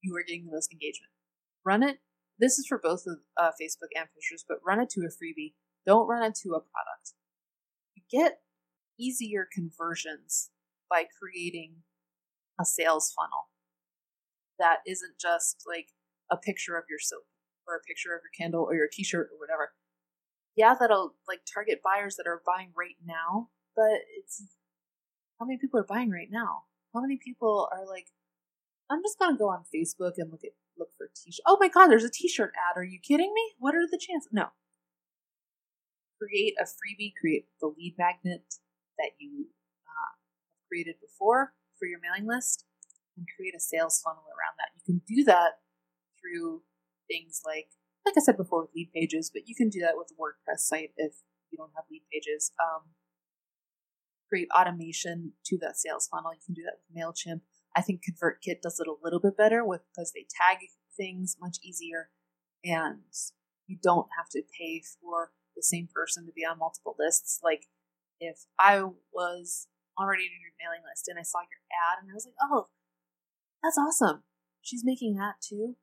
you 0.03 0.15
are 0.17 0.25
getting 0.27 0.47
the 0.47 0.53
most 0.53 0.73
engagement. 0.73 1.11
Run 1.65 1.83
it. 1.83 1.99
This 2.39 2.59
is 2.59 2.67
for 2.67 2.79
both 2.79 3.05
of 3.07 3.19
uh, 3.37 3.51
Facebook 3.61 3.91
and 3.97 4.07
Pinterest, 4.07 4.45
but 4.49 4.59
run 4.67 4.81
it 4.81 4.91
to 4.91 5.01
a 5.03 5.09
freebie. 5.09 5.55
Don't 5.87 6.09
run 6.09 6.23
it 6.23 6.35
to 6.43 6.51
a 6.51 6.61
product. 6.61 7.15
You 7.95 8.03
get 8.11 8.41
easier 8.99 9.47
conversions 9.51 10.51
by 10.89 11.05
creating 11.21 11.83
a 12.61 12.65
sales 12.65 13.13
funnel 13.17 13.51
that 14.59 14.79
isn't 14.87 15.19
just 15.21 15.63
like 15.67 15.89
a 16.31 16.37
picture 16.37 16.77
of 16.77 16.85
your 16.89 16.99
soap 17.01 17.27
or 17.67 17.77
a 17.77 17.87
picture 17.87 18.15
of 18.15 18.21
your 18.23 18.33
candle 18.37 18.65
or 18.65 18.75
your 18.75 18.89
t-shirt 18.91 19.29
or 19.33 19.39
whatever. 19.39 19.73
Yeah, 20.57 20.75
that'll 20.79 21.15
like 21.29 21.41
target 21.53 21.81
buyers 21.85 22.17
that 22.17 22.27
are 22.27 22.43
buying 22.47 22.73
right 22.77 22.97
now, 23.05 23.51
but 23.75 24.01
it's 24.17 24.43
how 25.39 25.47
many 25.47 25.59
people 25.59 25.81
are 25.81 25.87
buying 25.89 26.11
right 26.11 26.29
now? 26.31 26.65
How 26.95 27.01
many 27.01 27.19
people 27.23 27.69
are 27.73 27.87
like, 27.87 28.07
I'm 28.91 29.03
just 29.03 29.19
gonna 29.19 29.37
go 29.37 29.49
on 29.49 29.65
Facebook 29.75 30.13
and 30.17 30.31
look 30.31 30.45
at 30.45 30.53
look 30.79 30.91
for 30.97 31.09
t-shirt. 31.15 31.43
Oh 31.47 31.57
my 31.61 31.69
god, 31.69 31.89
there's 31.89 32.05
a 32.05 32.11
t-shirt 32.11 32.53
ad. 32.55 32.79
Are 32.79 32.85
you 32.85 32.99
kidding 33.01 33.33
me? 33.35 33.55
What 33.59 33.75
are 33.75 33.87
the 33.91 33.99
chances? 33.99 34.29
No. 34.33 34.49
Create 36.21 36.55
a 36.61 36.65
freebie. 36.65 37.13
Create 37.21 37.47
the 37.61 37.69
lead 37.69 37.95
magnet 37.99 38.45
that 38.99 39.13
you 39.19 39.47
uh, 39.85 40.13
created 40.69 40.97
before 41.01 41.53
for 41.79 41.87
your 41.87 42.01
mailing 42.01 42.27
list, 42.27 42.65
and 43.17 43.27
create 43.37 43.55
a 43.57 43.61
sales 43.61 44.01
funnel 44.01 44.25
around 44.29 44.57
that. 44.57 44.73
You 44.77 44.83
can 44.85 45.03
do 45.07 45.25
that 45.25 45.61
through 46.21 46.63
things 47.09 47.43
like, 47.45 47.69
like 48.05 48.15
I 48.17 48.21
said 48.21 48.37
before, 48.37 48.63
with 48.63 48.75
lead 48.75 48.91
pages, 48.95 49.31
but 49.33 49.47
you 49.47 49.55
can 49.55 49.69
do 49.69 49.81
that 49.81 49.97
with 49.97 50.09
a 50.11 50.17
WordPress 50.17 50.61
site 50.61 50.93
if 50.97 51.13
you 51.51 51.59
don't 51.59 51.73
have 51.77 51.85
Leadpages. 51.93 52.51
Um, 52.57 52.97
create 54.29 54.49
automation 54.59 55.33
to 55.47 55.59
that 55.59 55.77
sales 55.77 56.09
funnel. 56.11 56.33
You 56.33 56.41
can 56.45 56.55
do 56.55 56.63
that 56.63 56.79
with 56.83 56.97
MailChimp. 56.97 57.41
I 57.75 57.83
think 57.83 58.03
ConvertKit 58.03 58.63
does 58.63 58.81
it 58.81 58.89
a 58.89 58.95
little 59.03 59.21
bit 59.21 59.37
better 59.37 59.65
with 59.65 59.83
because 59.93 60.13
they 60.13 60.27
tag 60.41 60.59
things 60.97 61.37
much 61.41 61.59
easier 61.63 62.09
and 62.65 63.03
you 63.67 63.77
don't 63.83 64.09
have 64.17 64.29
to 64.31 64.43
pay 64.59 64.83
for 65.01 65.33
the 65.55 65.63
same 65.63 65.89
person 65.93 66.27
to 66.27 66.33
be 66.33 66.43
on 66.43 66.59
multiple 66.59 66.97
lists. 66.99 67.41
Like 67.43 67.67
if 68.21 68.47
I 68.59 68.83
was 69.13 69.69
already 69.99 70.25
in 70.25 70.41
your 70.41 70.57
mailing 70.61 70.85
list 70.89 71.09
and 71.09 71.19
I 71.19 71.23
saw 71.23 71.41
your 71.41 71.63
ad 71.73 72.03
and 72.03 72.11
I 72.11 72.15
was 72.15 72.27
like, 72.27 72.41
oh, 72.43 72.69
that's 73.63 73.79
awesome. 73.79 74.23
she's 74.63 74.85
making 74.85 75.15
that 75.15 75.35
too, 75.41 75.77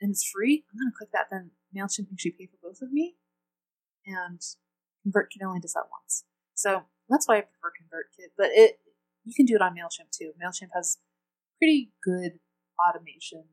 and 0.00 0.10
it's 0.10 0.24
free, 0.24 0.64
I'm 0.70 0.78
gonna 0.78 0.94
click 0.96 1.10
that. 1.12 1.26
Then 1.30 1.50
Mailchimp 1.74 2.10
makes 2.10 2.24
you 2.24 2.32
pay 2.32 2.46
for 2.46 2.58
both 2.62 2.80
of 2.82 2.92
me, 2.92 3.16
and 4.06 4.40
ConvertKit 5.06 5.44
only 5.44 5.60
does 5.60 5.74
that 5.74 5.88
once. 5.90 6.24
So 6.54 6.84
that's 7.08 7.26
why 7.26 7.38
I 7.38 7.40
prefer 7.42 7.72
ConvertKit. 7.72 8.32
But 8.36 8.48
it 8.52 8.78
you 9.24 9.34
can 9.34 9.46
do 9.46 9.54
it 9.54 9.62
on 9.62 9.74
Mailchimp 9.74 10.10
too. 10.10 10.32
Mailchimp 10.42 10.70
has 10.74 10.98
pretty 11.58 11.92
good 12.02 12.40
automation 12.78 13.44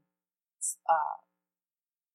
uh, 0.89 1.19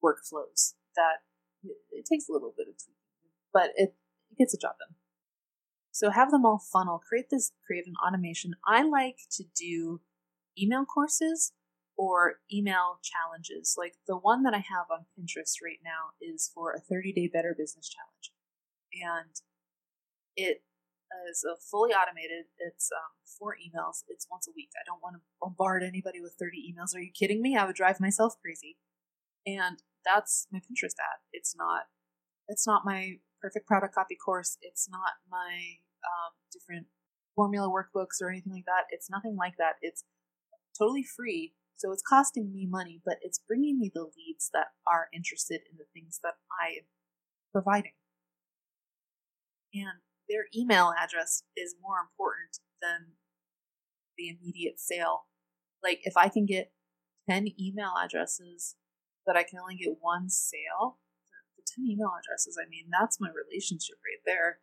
workflows 0.02 0.74
that 0.96 1.22
it, 1.62 2.06
takes 2.10 2.28
a 2.28 2.32
little 2.32 2.54
bit 2.56 2.68
of 2.68 2.74
tweaking, 2.74 3.30
but 3.52 3.70
it, 3.76 3.94
it 4.30 4.38
gets 4.38 4.52
the 4.52 4.58
job 4.58 4.72
done. 4.78 4.96
So 5.92 6.10
have 6.10 6.30
them 6.30 6.46
all 6.46 6.58
funnel. 6.58 7.02
Create 7.06 7.26
this. 7.30 7.52
Create 7.66 7.86
an 7.86 7.94
automation. 8.06 8.54
I 8.66 8.82
like 8.82 9.18
to 9.32 9.44
do 9.54 10.00
email 10.58 10.84
courses 10.84 11.52
or 11.96 12.36
email 12.52 13.00
challenges. 13.02 13.74
Like 13.76 13.94
the 14.06 14.16
one 14.16 14.42
that 14.44 14.54
I 14.54 14.58
have 14.58 14.86
on 14.90 15.06
Pinterest 15.18 15.56
right 15.62 15.80
now 15.84 16.14
is 16.20 16.50
for 16.54 16.72
a 16.72 16.80
30 16.80 17.12
day 17.12 17.30
better 17.32 17.54
business 17.56 17.88
challenge. 17.88 18.32
And 18.94 19.34
it 20.36 20.62
is 21.30 21.44
fully 21.70 21.92
automated, 21.92 22.46
it's 22.58 22.90
um, 22.92 23.12
four 23.38 23.54
emails, 23.54 24.04
it's 24.08 24.26
once 24.30 24.48
a 24.48 24.54
week. 24.54 24.70
I 24.76 24.84
don't 24.86 25.02
want 25.02 25.16
to 25.16 25.22
bombard 25.40 25.82
anybody 25.82 26.20
with 26.20 26.36
30 26.38 26.72
emails. 26.72 26.94
Are 26.94 27.00
you 27.00 27.12
kidding 27.12 27.42
me? 27.42 27.56
I 27.56 27.64
would 27.64 27.76
drive 27.76 28.00
myself 28.00 28.34
crazy. 28.40 28.76
And 29.46 29.82
that's 30.04 30.46
my 30.52 30.58
Pinterest 30.58 30.98
ad. 30.98 31.20
It's 31.32 31.54
not, 31.56 31.82
it's 32.48 32.66
not 32.66 32.84
my 32.84 33.18
perfect 33.40 33.66
product 33.66 33.94
copy 33.94 34.16
course. 34.16 34.56
It's 34.60 34.88
not 34.88 35.18
my 35.30 35.80
um, 36.04 36.32
different 36.52 36.86
formula 37.34 37.68
workbooks 37.68 38.20
or 38.22 38.30
anything 38.30 38.52
like 38.52 38.66
that. 38.66 38.84
It's 38.90 39.10
nothing 39.10 39.36
like 39.36 39.54
that. 39.58 39.74
It's 39.80 40.04
totally 40.78 41.04
free. 41.04 41.54
So 41.76 41.92
it's 41.92 42.02
costing 42.02 42.52
me 42.52 42.66
money, 42.68 43.00
but 43.04 43.16
it's 43.22 43.40
bringing 43.48 43.78
me 43.78 43.90
the 43.92 44.02
leads 44.02 44.50
that 44.52 44.68
are 44.86 45.08
interested 45.14 45.62
in 45.70 45.78
the 45.78 45.88
things 45.94 46.20
that 46.22 46.34
I 46.60 46.76
am 46.80 46.84
providing. 47.52 47.92
And 49.72 50.04
their 50.30 50.46
email 50.56 50.94
address 50.96 51.42
is 51.56 51.74
more 51.82 51.98
important 51.98 52.58
than 52.80 53.18
the 54.16 54.28
immediate 54.28 54.78
sale. 54.78 55.26
Like 55.82 56.00
if 56.04 56.16
I 56.16 56.28
can 56.28 56.46
get 56.46 56.72
10 57.28 57.48
email 57.60 57.92
addresses, 58.02 58.76
but 59.26 59.36
I 59.36 59.42
can 59.42 59.58
only 59.58 59.76
get 59.76 59.98
one 60.00 60.30
sale, 60.30 60.98
the 61.56 61.64
10 61.66 61.84
email 61.90 62.12
addresses, 62.14 62.56
I 62.60 62.68
mean, 62.68 62.86
that's 62.90 63.20
my 63.20 63.28
relationship 63.28 63.96
right 64.06 64.22
there. 64.24 64.60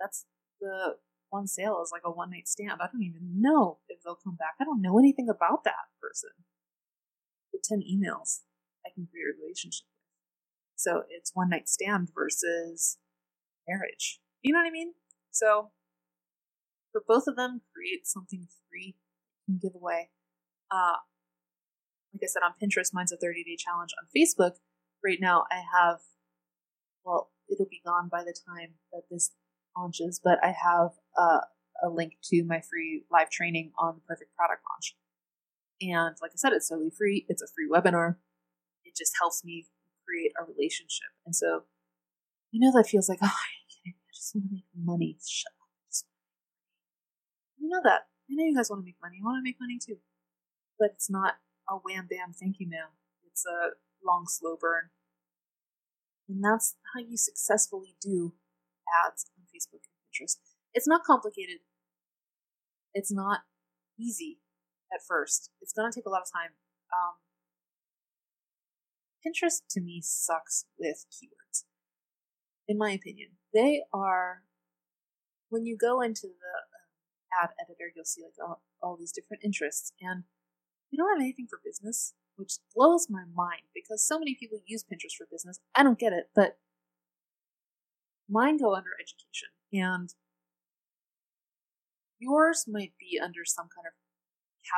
That's 0.00 0.24
the 0.60 0.96
one 1.28 1.46
sale 1.46 1.80
is 1.82 1.90
like 1.92 2.02
a 2.04 2.10
one 2.10 2.30
night 2.30 2.48
stand. 2.48 2.80
I 2.80 2.88
don't 2.90 3.02
even 3.02 3.40
know 3.40 3.78
if 3.88 4.02
they'll 4.02 4.18
come 4.22 4.36
back. 4.36 4.54
I 4.60 4.64
don't 4.64 4.82
know 4.82 4.98
anything 4.98 5.28
about 5.28 5.64
that 5.64 5.92
person. 6.00 6.30
The 7.52 7.60
10 7.62 7.80
emails 7.80 8.40
I 8.86 8.90
can 8.94 9.06
create 9.06 9.28
a 9.28 9.40
relationship 9.40 9.84
with. 9.84 9.92
So 10.76 11.02
it's 11.08 11.30
one 11.34 11.50
night 11.50 11.68
stand 11.68 12.08
versus 12.14 12.98
marriage. 13.68 14.21
You 14.42 14.52
know 14.52 14.58
what 14.58 14.66
I 14.66 14.72
mean? 14.72 14.92
So 15.30 15.70
for 16.92 17.02
both 17.06 17.26
of 17.26 17.36
them, 17.36 17.62
create 17.74 18.06
something 18.06 18.48
free 18.68 18.96
and 19.48 19.60
give 19.60 19.74
away. 19.74 20.10
Uh, 20.70 21.00
like 22.12 22.22
I 22.22 22.26
said 22.26 22.42
on 22.44 22.54
Pinterest, 22.60 22.92
mine's 22.92 23.12
a 23.12 23.16
30 23.16 23.44
day 23.44 23.56
challenge. 23.56 23.90
On 23.98 24.08
Facebook, 24.14 24.56
right 25.04 25.18
now, 25.20 25.44
I 25.50 25.62
have, 25.72 26.00
well, 27.04 27.30
it'll 27.50 27.68
be 27.70 27.82
gone 27.84 28.08
by 28.10 28.22
the 28.22 28.34
time 28.46 28.74
that 28.92 29.02
this 29.10 29.30
launches, 29.76 30.20
but 30.22 30.38
I 30.42 30.48
have 30.48 30.90
uh, 31.18 31.40
a 31.82 31.88
link 31.88 32.14
to 32.24 32.44
my 32.44 32.60
free 32.60 33.04
live 33.10 33.30
training 33.30 33.72
on 33.78 33.94
the 33.96 34.02
perfect 34.02 34.34
product 34.36 34.62
launch. 34.70 34.96
And 35.80 36.14
like 36.20 36.32
I 36.32 36.36
said, 36.36 36.52
it's 36.52 36.68
totally 36.68 36.92
free. 36.96 37.26
It's 37.28 37.42
a 37.42 37.48
free 37.54 37.68
webinar. 37.68 38.16
It 38.84 38.94
just 38.96 39.12
helps 39.18 39.44
me 39.44 39.66
create 40.06 40.32
a 40.38 40.44
relationship. 40.44 41.08
And 41.26 41.34
so, 41.34 41.64
you 42.50 42.60
know, 42.60 42.72
that 42.76 42.88
feels 42.88 43.08
like, 43.08 43.18
oh, 43.22 43.26
I 43.26 43.61
just 44.22 44.36
want 44.36 44.46
to 44.46 44.54
make 44.54 44.70
money. 44.78 45.18
Shut 45.18 45.50
up. 45.58 45.66
You 47.58 47.68
know 47.68 47.80
that. 47.82 48.06
I 48.30 48.34
know 48.34 48.44
you 48.46 48.54
guys 48.54 48.70
want 48.70 48.82
to 48.82 48.86
make 48.86 49.02
money. 49.02 49.18
I 49.18 49.24
want 49.26 49.38
to 49.38 49.42
make 49.42 49.58
money 49.60 49.78
too. 49.82 49.98
But 50.78 50.94
it's 50.94 51.10
not 51.10 51.42
a 51.68 51.74
wham 51.74 52.06
bam 52.06 52.32
thank 52.32 52.56
you 52.58 52.70
ma'am. 52.70 52.94
It's 53.26 53.44
a 53.44 53.74
long, 54.04 54.26
slow 54.28 54.56
burn. 54.60 54.90
And 56.28 56.42
that's 56.42 56.76
how 56.94 57.00
you 57.00 57.16
successfully 57.16 57.96
do 58.00 58.34
ads 59.04 59.26
on 59.36 59.44
Facebook 59.50 59.82
and 59.90 59.98
Pinterest. 60.06 60.38
It's 60.72 60.86
not 60.86 61.02
complicated. 61.04 61.58
It's 62.94 63.12
not 63.12 63.40
easy 63.98 64.38
at 64.92 65.00
first. 65.06 65.50
It's 65.60 65.72
going 65.72 65.90
to 65.90 65.94
take 65.94 66.06
a 66.06 66.10
lot 66.10 66.22
of 66.22 66.32
time. 66.32 66.54
Um, 66.92 67.18
Pinterest 69.24 69.62
to 69.70 69.80
me 69.80 70.00
sucks 70.02 70.66
with 70.78 71.06
keywords, 71.10 71.64
in 72.66 72.78
my 72.78 72.90
opinion. 72.90 73.30
They 73.52 73.82
are, 73.92 74.42
when 75.50 75.66
you 75.66 75.76
go 75.76 76.00
into 76.00 76.22
the 76.22 76.28
um, 76.28 77.42
ad 77.42 77.50
editor, 77.60 77.92
you'll 77.94 78.04
see 78.04 78.22
like 78.22 78.34
all, 78.42 78.62
all 78.82 78.96
these 78.96 79.12
different 79.12 79.44
interests, 79.44 79.92
and 80.00 80.24
you 80.90 80.96
don't 80.96 81.10
have 81.10 81.22
anything 81.22 81.46
for 81.48 81.60
business, 81.64 82.14
which 82.36 82.54
blows 82.74 83.08
my 83.10 83.24
mind 83.34 83.62
because 83.74 84.06
so 84.06 84.18
many 84.18 84.34
people 84.34 84.58
use 84.66 84.84
Pinterest 84.84 85.16
for 85.16 85.26
business. 85.30 85.60
I 85.74 85.82
don't 85.82 85.98
get 85.98 86.12
it, 86.12 86.30
but 86.34 86.58
mine 88.28 88.56
go 88.56 88.74
under 88.74 88.90
education, 88.98 89.48
and 89.72 90.14
yours 92.18 92.64
might 92.66 92.92
be 92.98 93.20
under 93.22 93.44
some 93.44 93.68
kind 93.74 93.86
of 93.86 93.92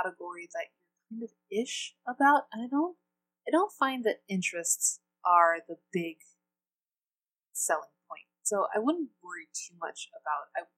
category 0.03 0.49
that 0.53 0.67
you're 1.11 1.19
kind 1.19 1.23
of 1.23 1.31
ish 1.51 1.95
about. 2.09 2.45
I 2.53 2.67
don't, 2.69 2.97
I 3.47 3.51
don't 3.53 3.73
find 3.73 4.03
that 4.05 4.23
interests 4.29 4.99
are 5.25 5.59
the 5.69 5.77
big 5.93 6.17
selling. 7.53 7.94
So 8.45 8.67
I 8.75 8.79
wouldn't 8.79 9.09
worry 9.23 9.49
too 9.55 9.75
much 9.81 10.09
about. 10.13 10.53
I, 10.55 10.69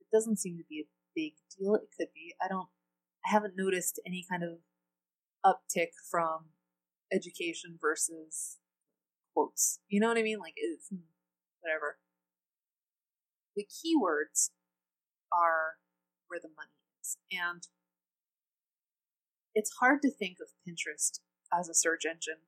it 0.00 0.06
doesn't 0.12 0.38
seem 0.38 0.58
to 0.58 0.64
be 0.68 0.80
a 0.80 0.92
big 1.14 1.32
deal. 1.58 1.74
It 1.74 1.88
could 1.98 2.08
be. 2.14 2.34
I 2.40 2.48
don't. 2.48 2.68
I 3.26 3.32
haven't 3.32 3.54
noticed 3.56 3.98
any 4.06 4.24
kind 4.30 4.42
of 4.44 4.58
uptick 5.44 5.96
from 6.10 6.50
education 7.10 7.78
versus 7.80 8.58
quotes. 9.32 9.80
You 9.88 10.00
know 10.00 10.08
what 10.08 10.18
I 10.18 10.22
mean? 10.22 10.38
Like 10.38 10.54
it's 10.56 10.88
hmm, 10.88 11.08
whatever. 11.60 11.98
The 13.56 13.64
keywords 13.64 14.50
are 15.32 15.76
where 16.28 16.40
the 16.40 16.48
money 16.54 16.76
is. 17.00 17.16
And 17.32 17.62
it's 19.54 19.76
hard 19.80 20.02
to 20.02 20.10
think 20.10 20.38
of 20.42 20.48
Pinterest 20.66 21.20
as 21.52 21.68
a 21.68 21.74
search 21.74 22.04
engine 22.04 22.44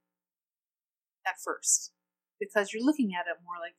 at 1.26 1.40
first 1.42 1.92
because 2.38 2.72
you're 2.72 2.84
looking 2.84 3.12
at 3.14 3.26
it 3.26 3.42
more 3.42 3.56
like 3.60 3.76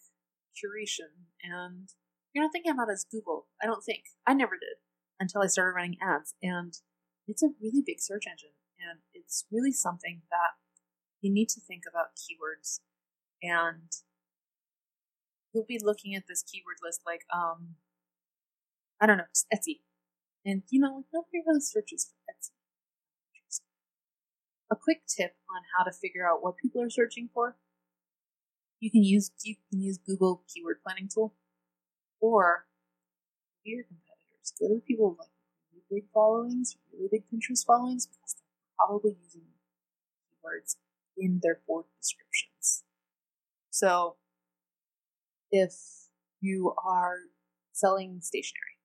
curation 0.57 1.29
and 1.43 1.89
you're 2.33 2.43
not 2.43 2.51
thinking 2.51 2.71
about 2.71 2.89
it 2.89 2.93
as 2.93 3.05
Google. 3.09 3.47
I 3.61 3.65
don't 3.65 3.83
think. 3.83 4.03
I 4.25 4.33
never 4.33 4.53
did 4.53 4.81
until 5.19 5.41
I 5.41 5.47
started 5.47 5.75
running 5.75 5.97
ads. 6.01 6.35
And 6.41 6.73
it's 7.27 7.43
a 7.43 7.53
really 7.61 7.83
big 7.85 7.99
search 7.99 8.25
engine 8.29 8.57
and 8.79 8.99
it's 9.13 9.45
really 9.51 9.71
something 9.71 10.21
that 10.29 10.57
you 11.21 11.31
need 11.31 11.49
to 11.49 11.61
think 11.61 11.83
about 11.89 12.15
keywords 12.15 12.79
and 13.41 13.91
you'll 15.53 15.65
be 15.67 15.79
looking 15.81 16.15
at 16.15 16.23
this 16.27 16.43
keyword 16.43 16.77
list 16.83 17.01
like 17.05 17.21
um 17.33 17.75
I 18.99 19.05
don't 19.05 19.17
know, 19.17 19.29
Etsy. 19.53 19.81
And 20.45 20.63
you 20.69 20.79
know, 20.79 21.05
nobody 21.13 21.43
really 21.45 21.61
searches 21.61 22.09
for 22.09 22.33
Etsy. 22.33 22.51
A 24.71 24.75
quick 24.75 25.01
tip 25.07 25.35
on 25.49 25.61
how 25.77 25.83
to 25.83 25.91
figure 25.91 26.27
out 26.27 26.43
what 26.43 26.57
people 26.57 26.81
are 26.81 26.89
searching 26.89 27.29
for. 27.33 27.57
You 28.79 28.91
can 28.91 29.03
use 29.03 29.31
you 29.43 29.55
can 29.69 29.81
use 29.81 29.97
Google 29.97 30.43
keyword 30.47 30.77
planning 30.83 31.09
tool 31.11 31.33
or 32.19 32.65
your 33.63 33.83
competitors. 33.83 34.53
Go 34.59 34.67
to 34.67 34.81
people 34.87 35.09
with 35.11 35.19
like 35.19 35.29
really 35.71 36.01
big 36.01 36.09
followings, 36.13 36.77
really 36.93 37.09
big 37.11 37.23
Pinterest 37.27 37.65
followings, 37.65 38.05
because 38.05 38.35
they're 38.35 38.85
probably 38.87 39.17
using 39.23 39.41
keywords 39.41 40.75
in 41.17 41.39
their 41.41 41.59
board 41.67 41.85
descriptions. 41.99 42.83
So 43.71 44.15
if 45.51 45.73
you 46.39 46.73
are 46.83 47.17
selling 47.73 48.19
stationery, 48.21 48.77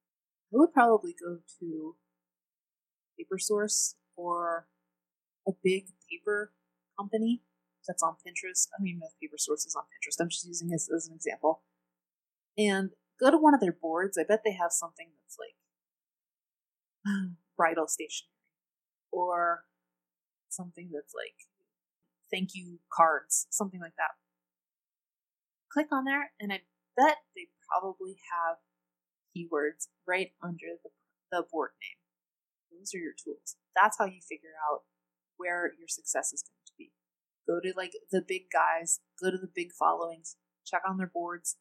I 0.53 0.57
would 0.59 0.73
probably 0.73 1.15
go 1.19 1.39
to 1.61 1.97
Paper 3.19 3.39
Source 3.39 3.97
or 4.17 4.67
a 5.47 5.53
big 5.63 5.87
paper 6.11 6.53
company 6.99 7.43
that's 7.87 8.03
on 8.03 8.15
Pinterest. 8.15 8.69
I 8.79 8.83
mean, 8.83 9.01
if 9.03 9.13
Paper 9.21 9.39
Source 9.39 9.65
is 9.65 9.75
on 9.77 9.85
Pinterest. 9.85 10.21
I'm 10.21 10.29
just 10.29 10.47
using 10.47 10.69
this 10.69 10.89
as 10.95 11.09
an 11.09 11.15
example. 11.15 11.63
And 12.57 12.91
go 13.21 13.31
to 13.31 13.39
one 13.39 13.55
of 13.55 13.61
their 13.61 13.73
boards. 13.73 14.19
I 14.19 14.25
bet 14.25 14.43
they 14.45 14.53
have 14.53 14.73
something 14.73 15.09
that's 15.19 15.37
like 15.39 15.57
bridal 17.57 17.89
stationery 17.89 18.29
or 19.11 19.65
something 20.49 20.91
that's 20.93 21.15
like 21.15 21.37
thank 22.33 22.55
you 22.55 22.79
cards, 22.93 23.47
something 23.51 23.81
like 23.81 23.97
that. 23.97 24.17
Click 25.71 25.89
on 25.93 26.05
there, 26.05 26.33
and 26.41 26.53
I 26.53 26.61
bet 26.97 27.19
they 27.37 27.49
probably 27.69 28.17
have 28.33 28.57
keywords 29.33 29.89
right 30.07 30.33
under 30.43 30.77
the, 30.83 30.91
the 31.31 31.45
board 31.51 31.71
name. 31.81 32.01
Those 32.79 32.93
are 32.95 32.99
your 32.99 33.13
tools. 33.17 33.57
That's 33.77 33.97
how 33.99 34.07
you 34.07 34.21
figure 34.21 34.57
out 34.71 34.83
where 35.37 35.73
your 35.79 35.89
success 35.89 36.33
is 36.33 36.43
going. 36.43 36.62
Go 37.53 37.61
to 37.61 37.75
like 37.77 37.93
the 38.11 38.23
big 38.27 38.45
guys, 38.51 39.01
go 39.23 39.31
to 39.31 39.37
the 39.37 39.51
big 39.55 39.73
followings, 39.79 40.37
check 40.65 40.81
on 40.89 40.97
their 40.97 41.11
boards, 41.13 41.57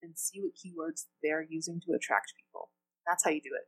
and 0.00 0.16
see 0.16 0.40
what 0.40 0.52
keywords 0.54 1.06
they're 1.22 1.42
using 1.42 1.80
to 1.80 1.92
attract 1.96 2.34
people. 2.38 2.70
That's 3.04 3.24
how 3.24 3.30
you 3.30 3.40
do 3.40 3.50
it. 3.52 3.66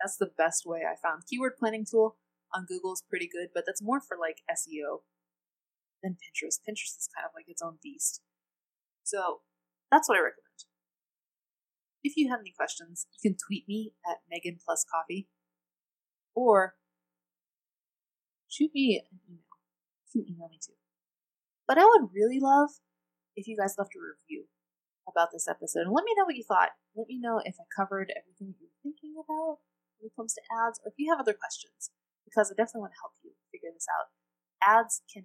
That's 0.00 0.16
the 0.16 0.30
best 0.38 0.64
way 0.64 0.80
I 0.80 0.96
found. 0.96 1.24
Keyword 1.28 1.58
planning 1.58 1.84
tool 1.84 2.16
on 2.54 2.64
Google 2.66 2.94
is 2.94 3.04
pretty 3.06 3.28
good, 3.30 3.48
but 3.54 3.64
that's 3.66 3.82
more 3.82 4.00
for 4.00 4.16
like 4.18 4.38
SEO 4.50 5.02
than 6.02 6.12
Pinterest. 6.12 6.56
Pinterest 6.66 6.96
is 6.96 7.08
kind 7.14 7.26
of 7.26 7.32
like 7.34 7.48
its 7.48 7.60
own 7.60 7.76
beast. 7.82 8.22
So 9.02 9.40
that's 9.90 10.08
what 10.08 10.16
I 10.16 10.22
recommend. 10.22 10.64
If 12.02 12.16
you 12.16 12.30
have 12.30 12.40
any 12.40 12.54
questions, 12.56 13.06
you 13.12 13.30
can 13.30 13.36
tweet 13.36 13.68
me 13.68 13.92
at 14.08 14.18
Megan 14.30 14.58
Plus 14.64 14.86
Coffee 14.90 15.28
or 16.34 16.76
shoot 18.48 18.70
me 18.74 19.02
an 19.04 19.18
email. 19.28 19.41
Can 20.12 20.28
email 20.28 20.48
me 20.48 20.60
too. 20.60 20.76
But 21.66 21.78
I 21.78 21.84
would 21.84 22.12
really 22.12 22.38
love 22.40 22.70
if 23.34 23.48
you 23.48 23.56
guys 23.56 23.76
left 23.78 23.96
a 23.96 24.00
review 24.00 24.44
about 25.08 25.32
this 25.32 25.48
episode 25.48 25.88
and 25.88 25.94
let 25.94 26.04
me 26.04 26.14
know 26.16 26.24
what 26.24 26.36
you 26.36 26.44
thought. 26.44 26.76
Let 26.94 27.08
me 27.08 27.18
know 27.18 27.40
if 27.44 27.56
I 27.58 27.64
covered 27.74 28.12
everything 28.12 28.54
you 28.54 28.68
were 28.68 28.82
thinking 28.84 29.16
about 29.16 29.64
when 29.98 30.12
it 30.12 30.16
comes 30.16 30.34
to 30.34 30.42
ads 30.52 30.80
or 30.84 30.92
if 30.92 30.98
you 30.98 31.10
have 31.10 31.20
other 31.20 31.32
questions 31.32 31.90
because 32.24 32.50
I 32.50 32.54
definitely 32.54 32.86
want 32.88 32.92
to 32.92 33.02
help 33.02 33.16
you 33.24 33.32
figure 33.50 33.72
this 33.72 33.88
out. 33.88 34.12
Ads 34.62 35.02
can 35.12 35.24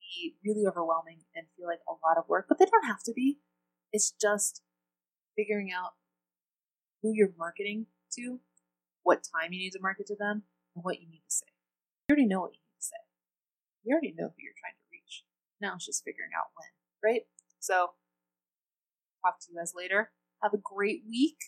be 0.00 0.36
really 0.44 0.66
overwhelming 0.66 1.24
and 1.34 1.46
feel 1.56 1.66
like 1.66 1.82
a 1.88 1.96
lot 2.06 2.18
of 2.18 2.28
work, 2.28 2.46
but 2.48 2.58
they 2.58 2.66
don't 2.66 2.86
have 2.86 3.02
to 3.04 3.12
be. 3.12 3.40
It's 3.92 4.12
just 4.20 4.62
figuring 5.36 5.70
out 5.72 5.96
who 7.02 7.12
you're 7.14 7.34
marketing 7.38 7.86
to, 8.16 8.40
what 9.02 9.24
time 9.24 9.52
you 9.52 9.58
need 9.58 9.72
to 9.72 9.80
market 9.80 10.06
to 10.06 10.16
them, 10.16 10.44
and 10.74 10.84
what 10.84 11.00
you 11.00 11.08
need 11.08 11.22
to 11.24 11.34
say. 11.34 11.46
You 12.08 12.14
already 12.14 12.28
know 12.28 12.40
what 12.40 12.54
you. 12.54 12.65
You 13.86 13.92
already 13.94 14.14
know 14.18 14.26
who 14.26 14.42
you're 14.42 14.58
trying 14.58 14.74
to 14.74 14.86
reach. 14.90 15.22
Now 15.60 15.74
it's 15.76 15.86
just 15.86 16.02
figuring 16.04 16.34
out 16.36 16.50
when, 16.58 17.12
right? 17.12 17.22
So, 17.60 17.94
talk 19.24 19.38
to 19.40 19.46
you 19.52 19.58
guys 19.58 19.72
later. 19.76 20.10
Have 20.42 20.54
a 20.54 20.58
great 20.58 21.02
week. 21.08 21.38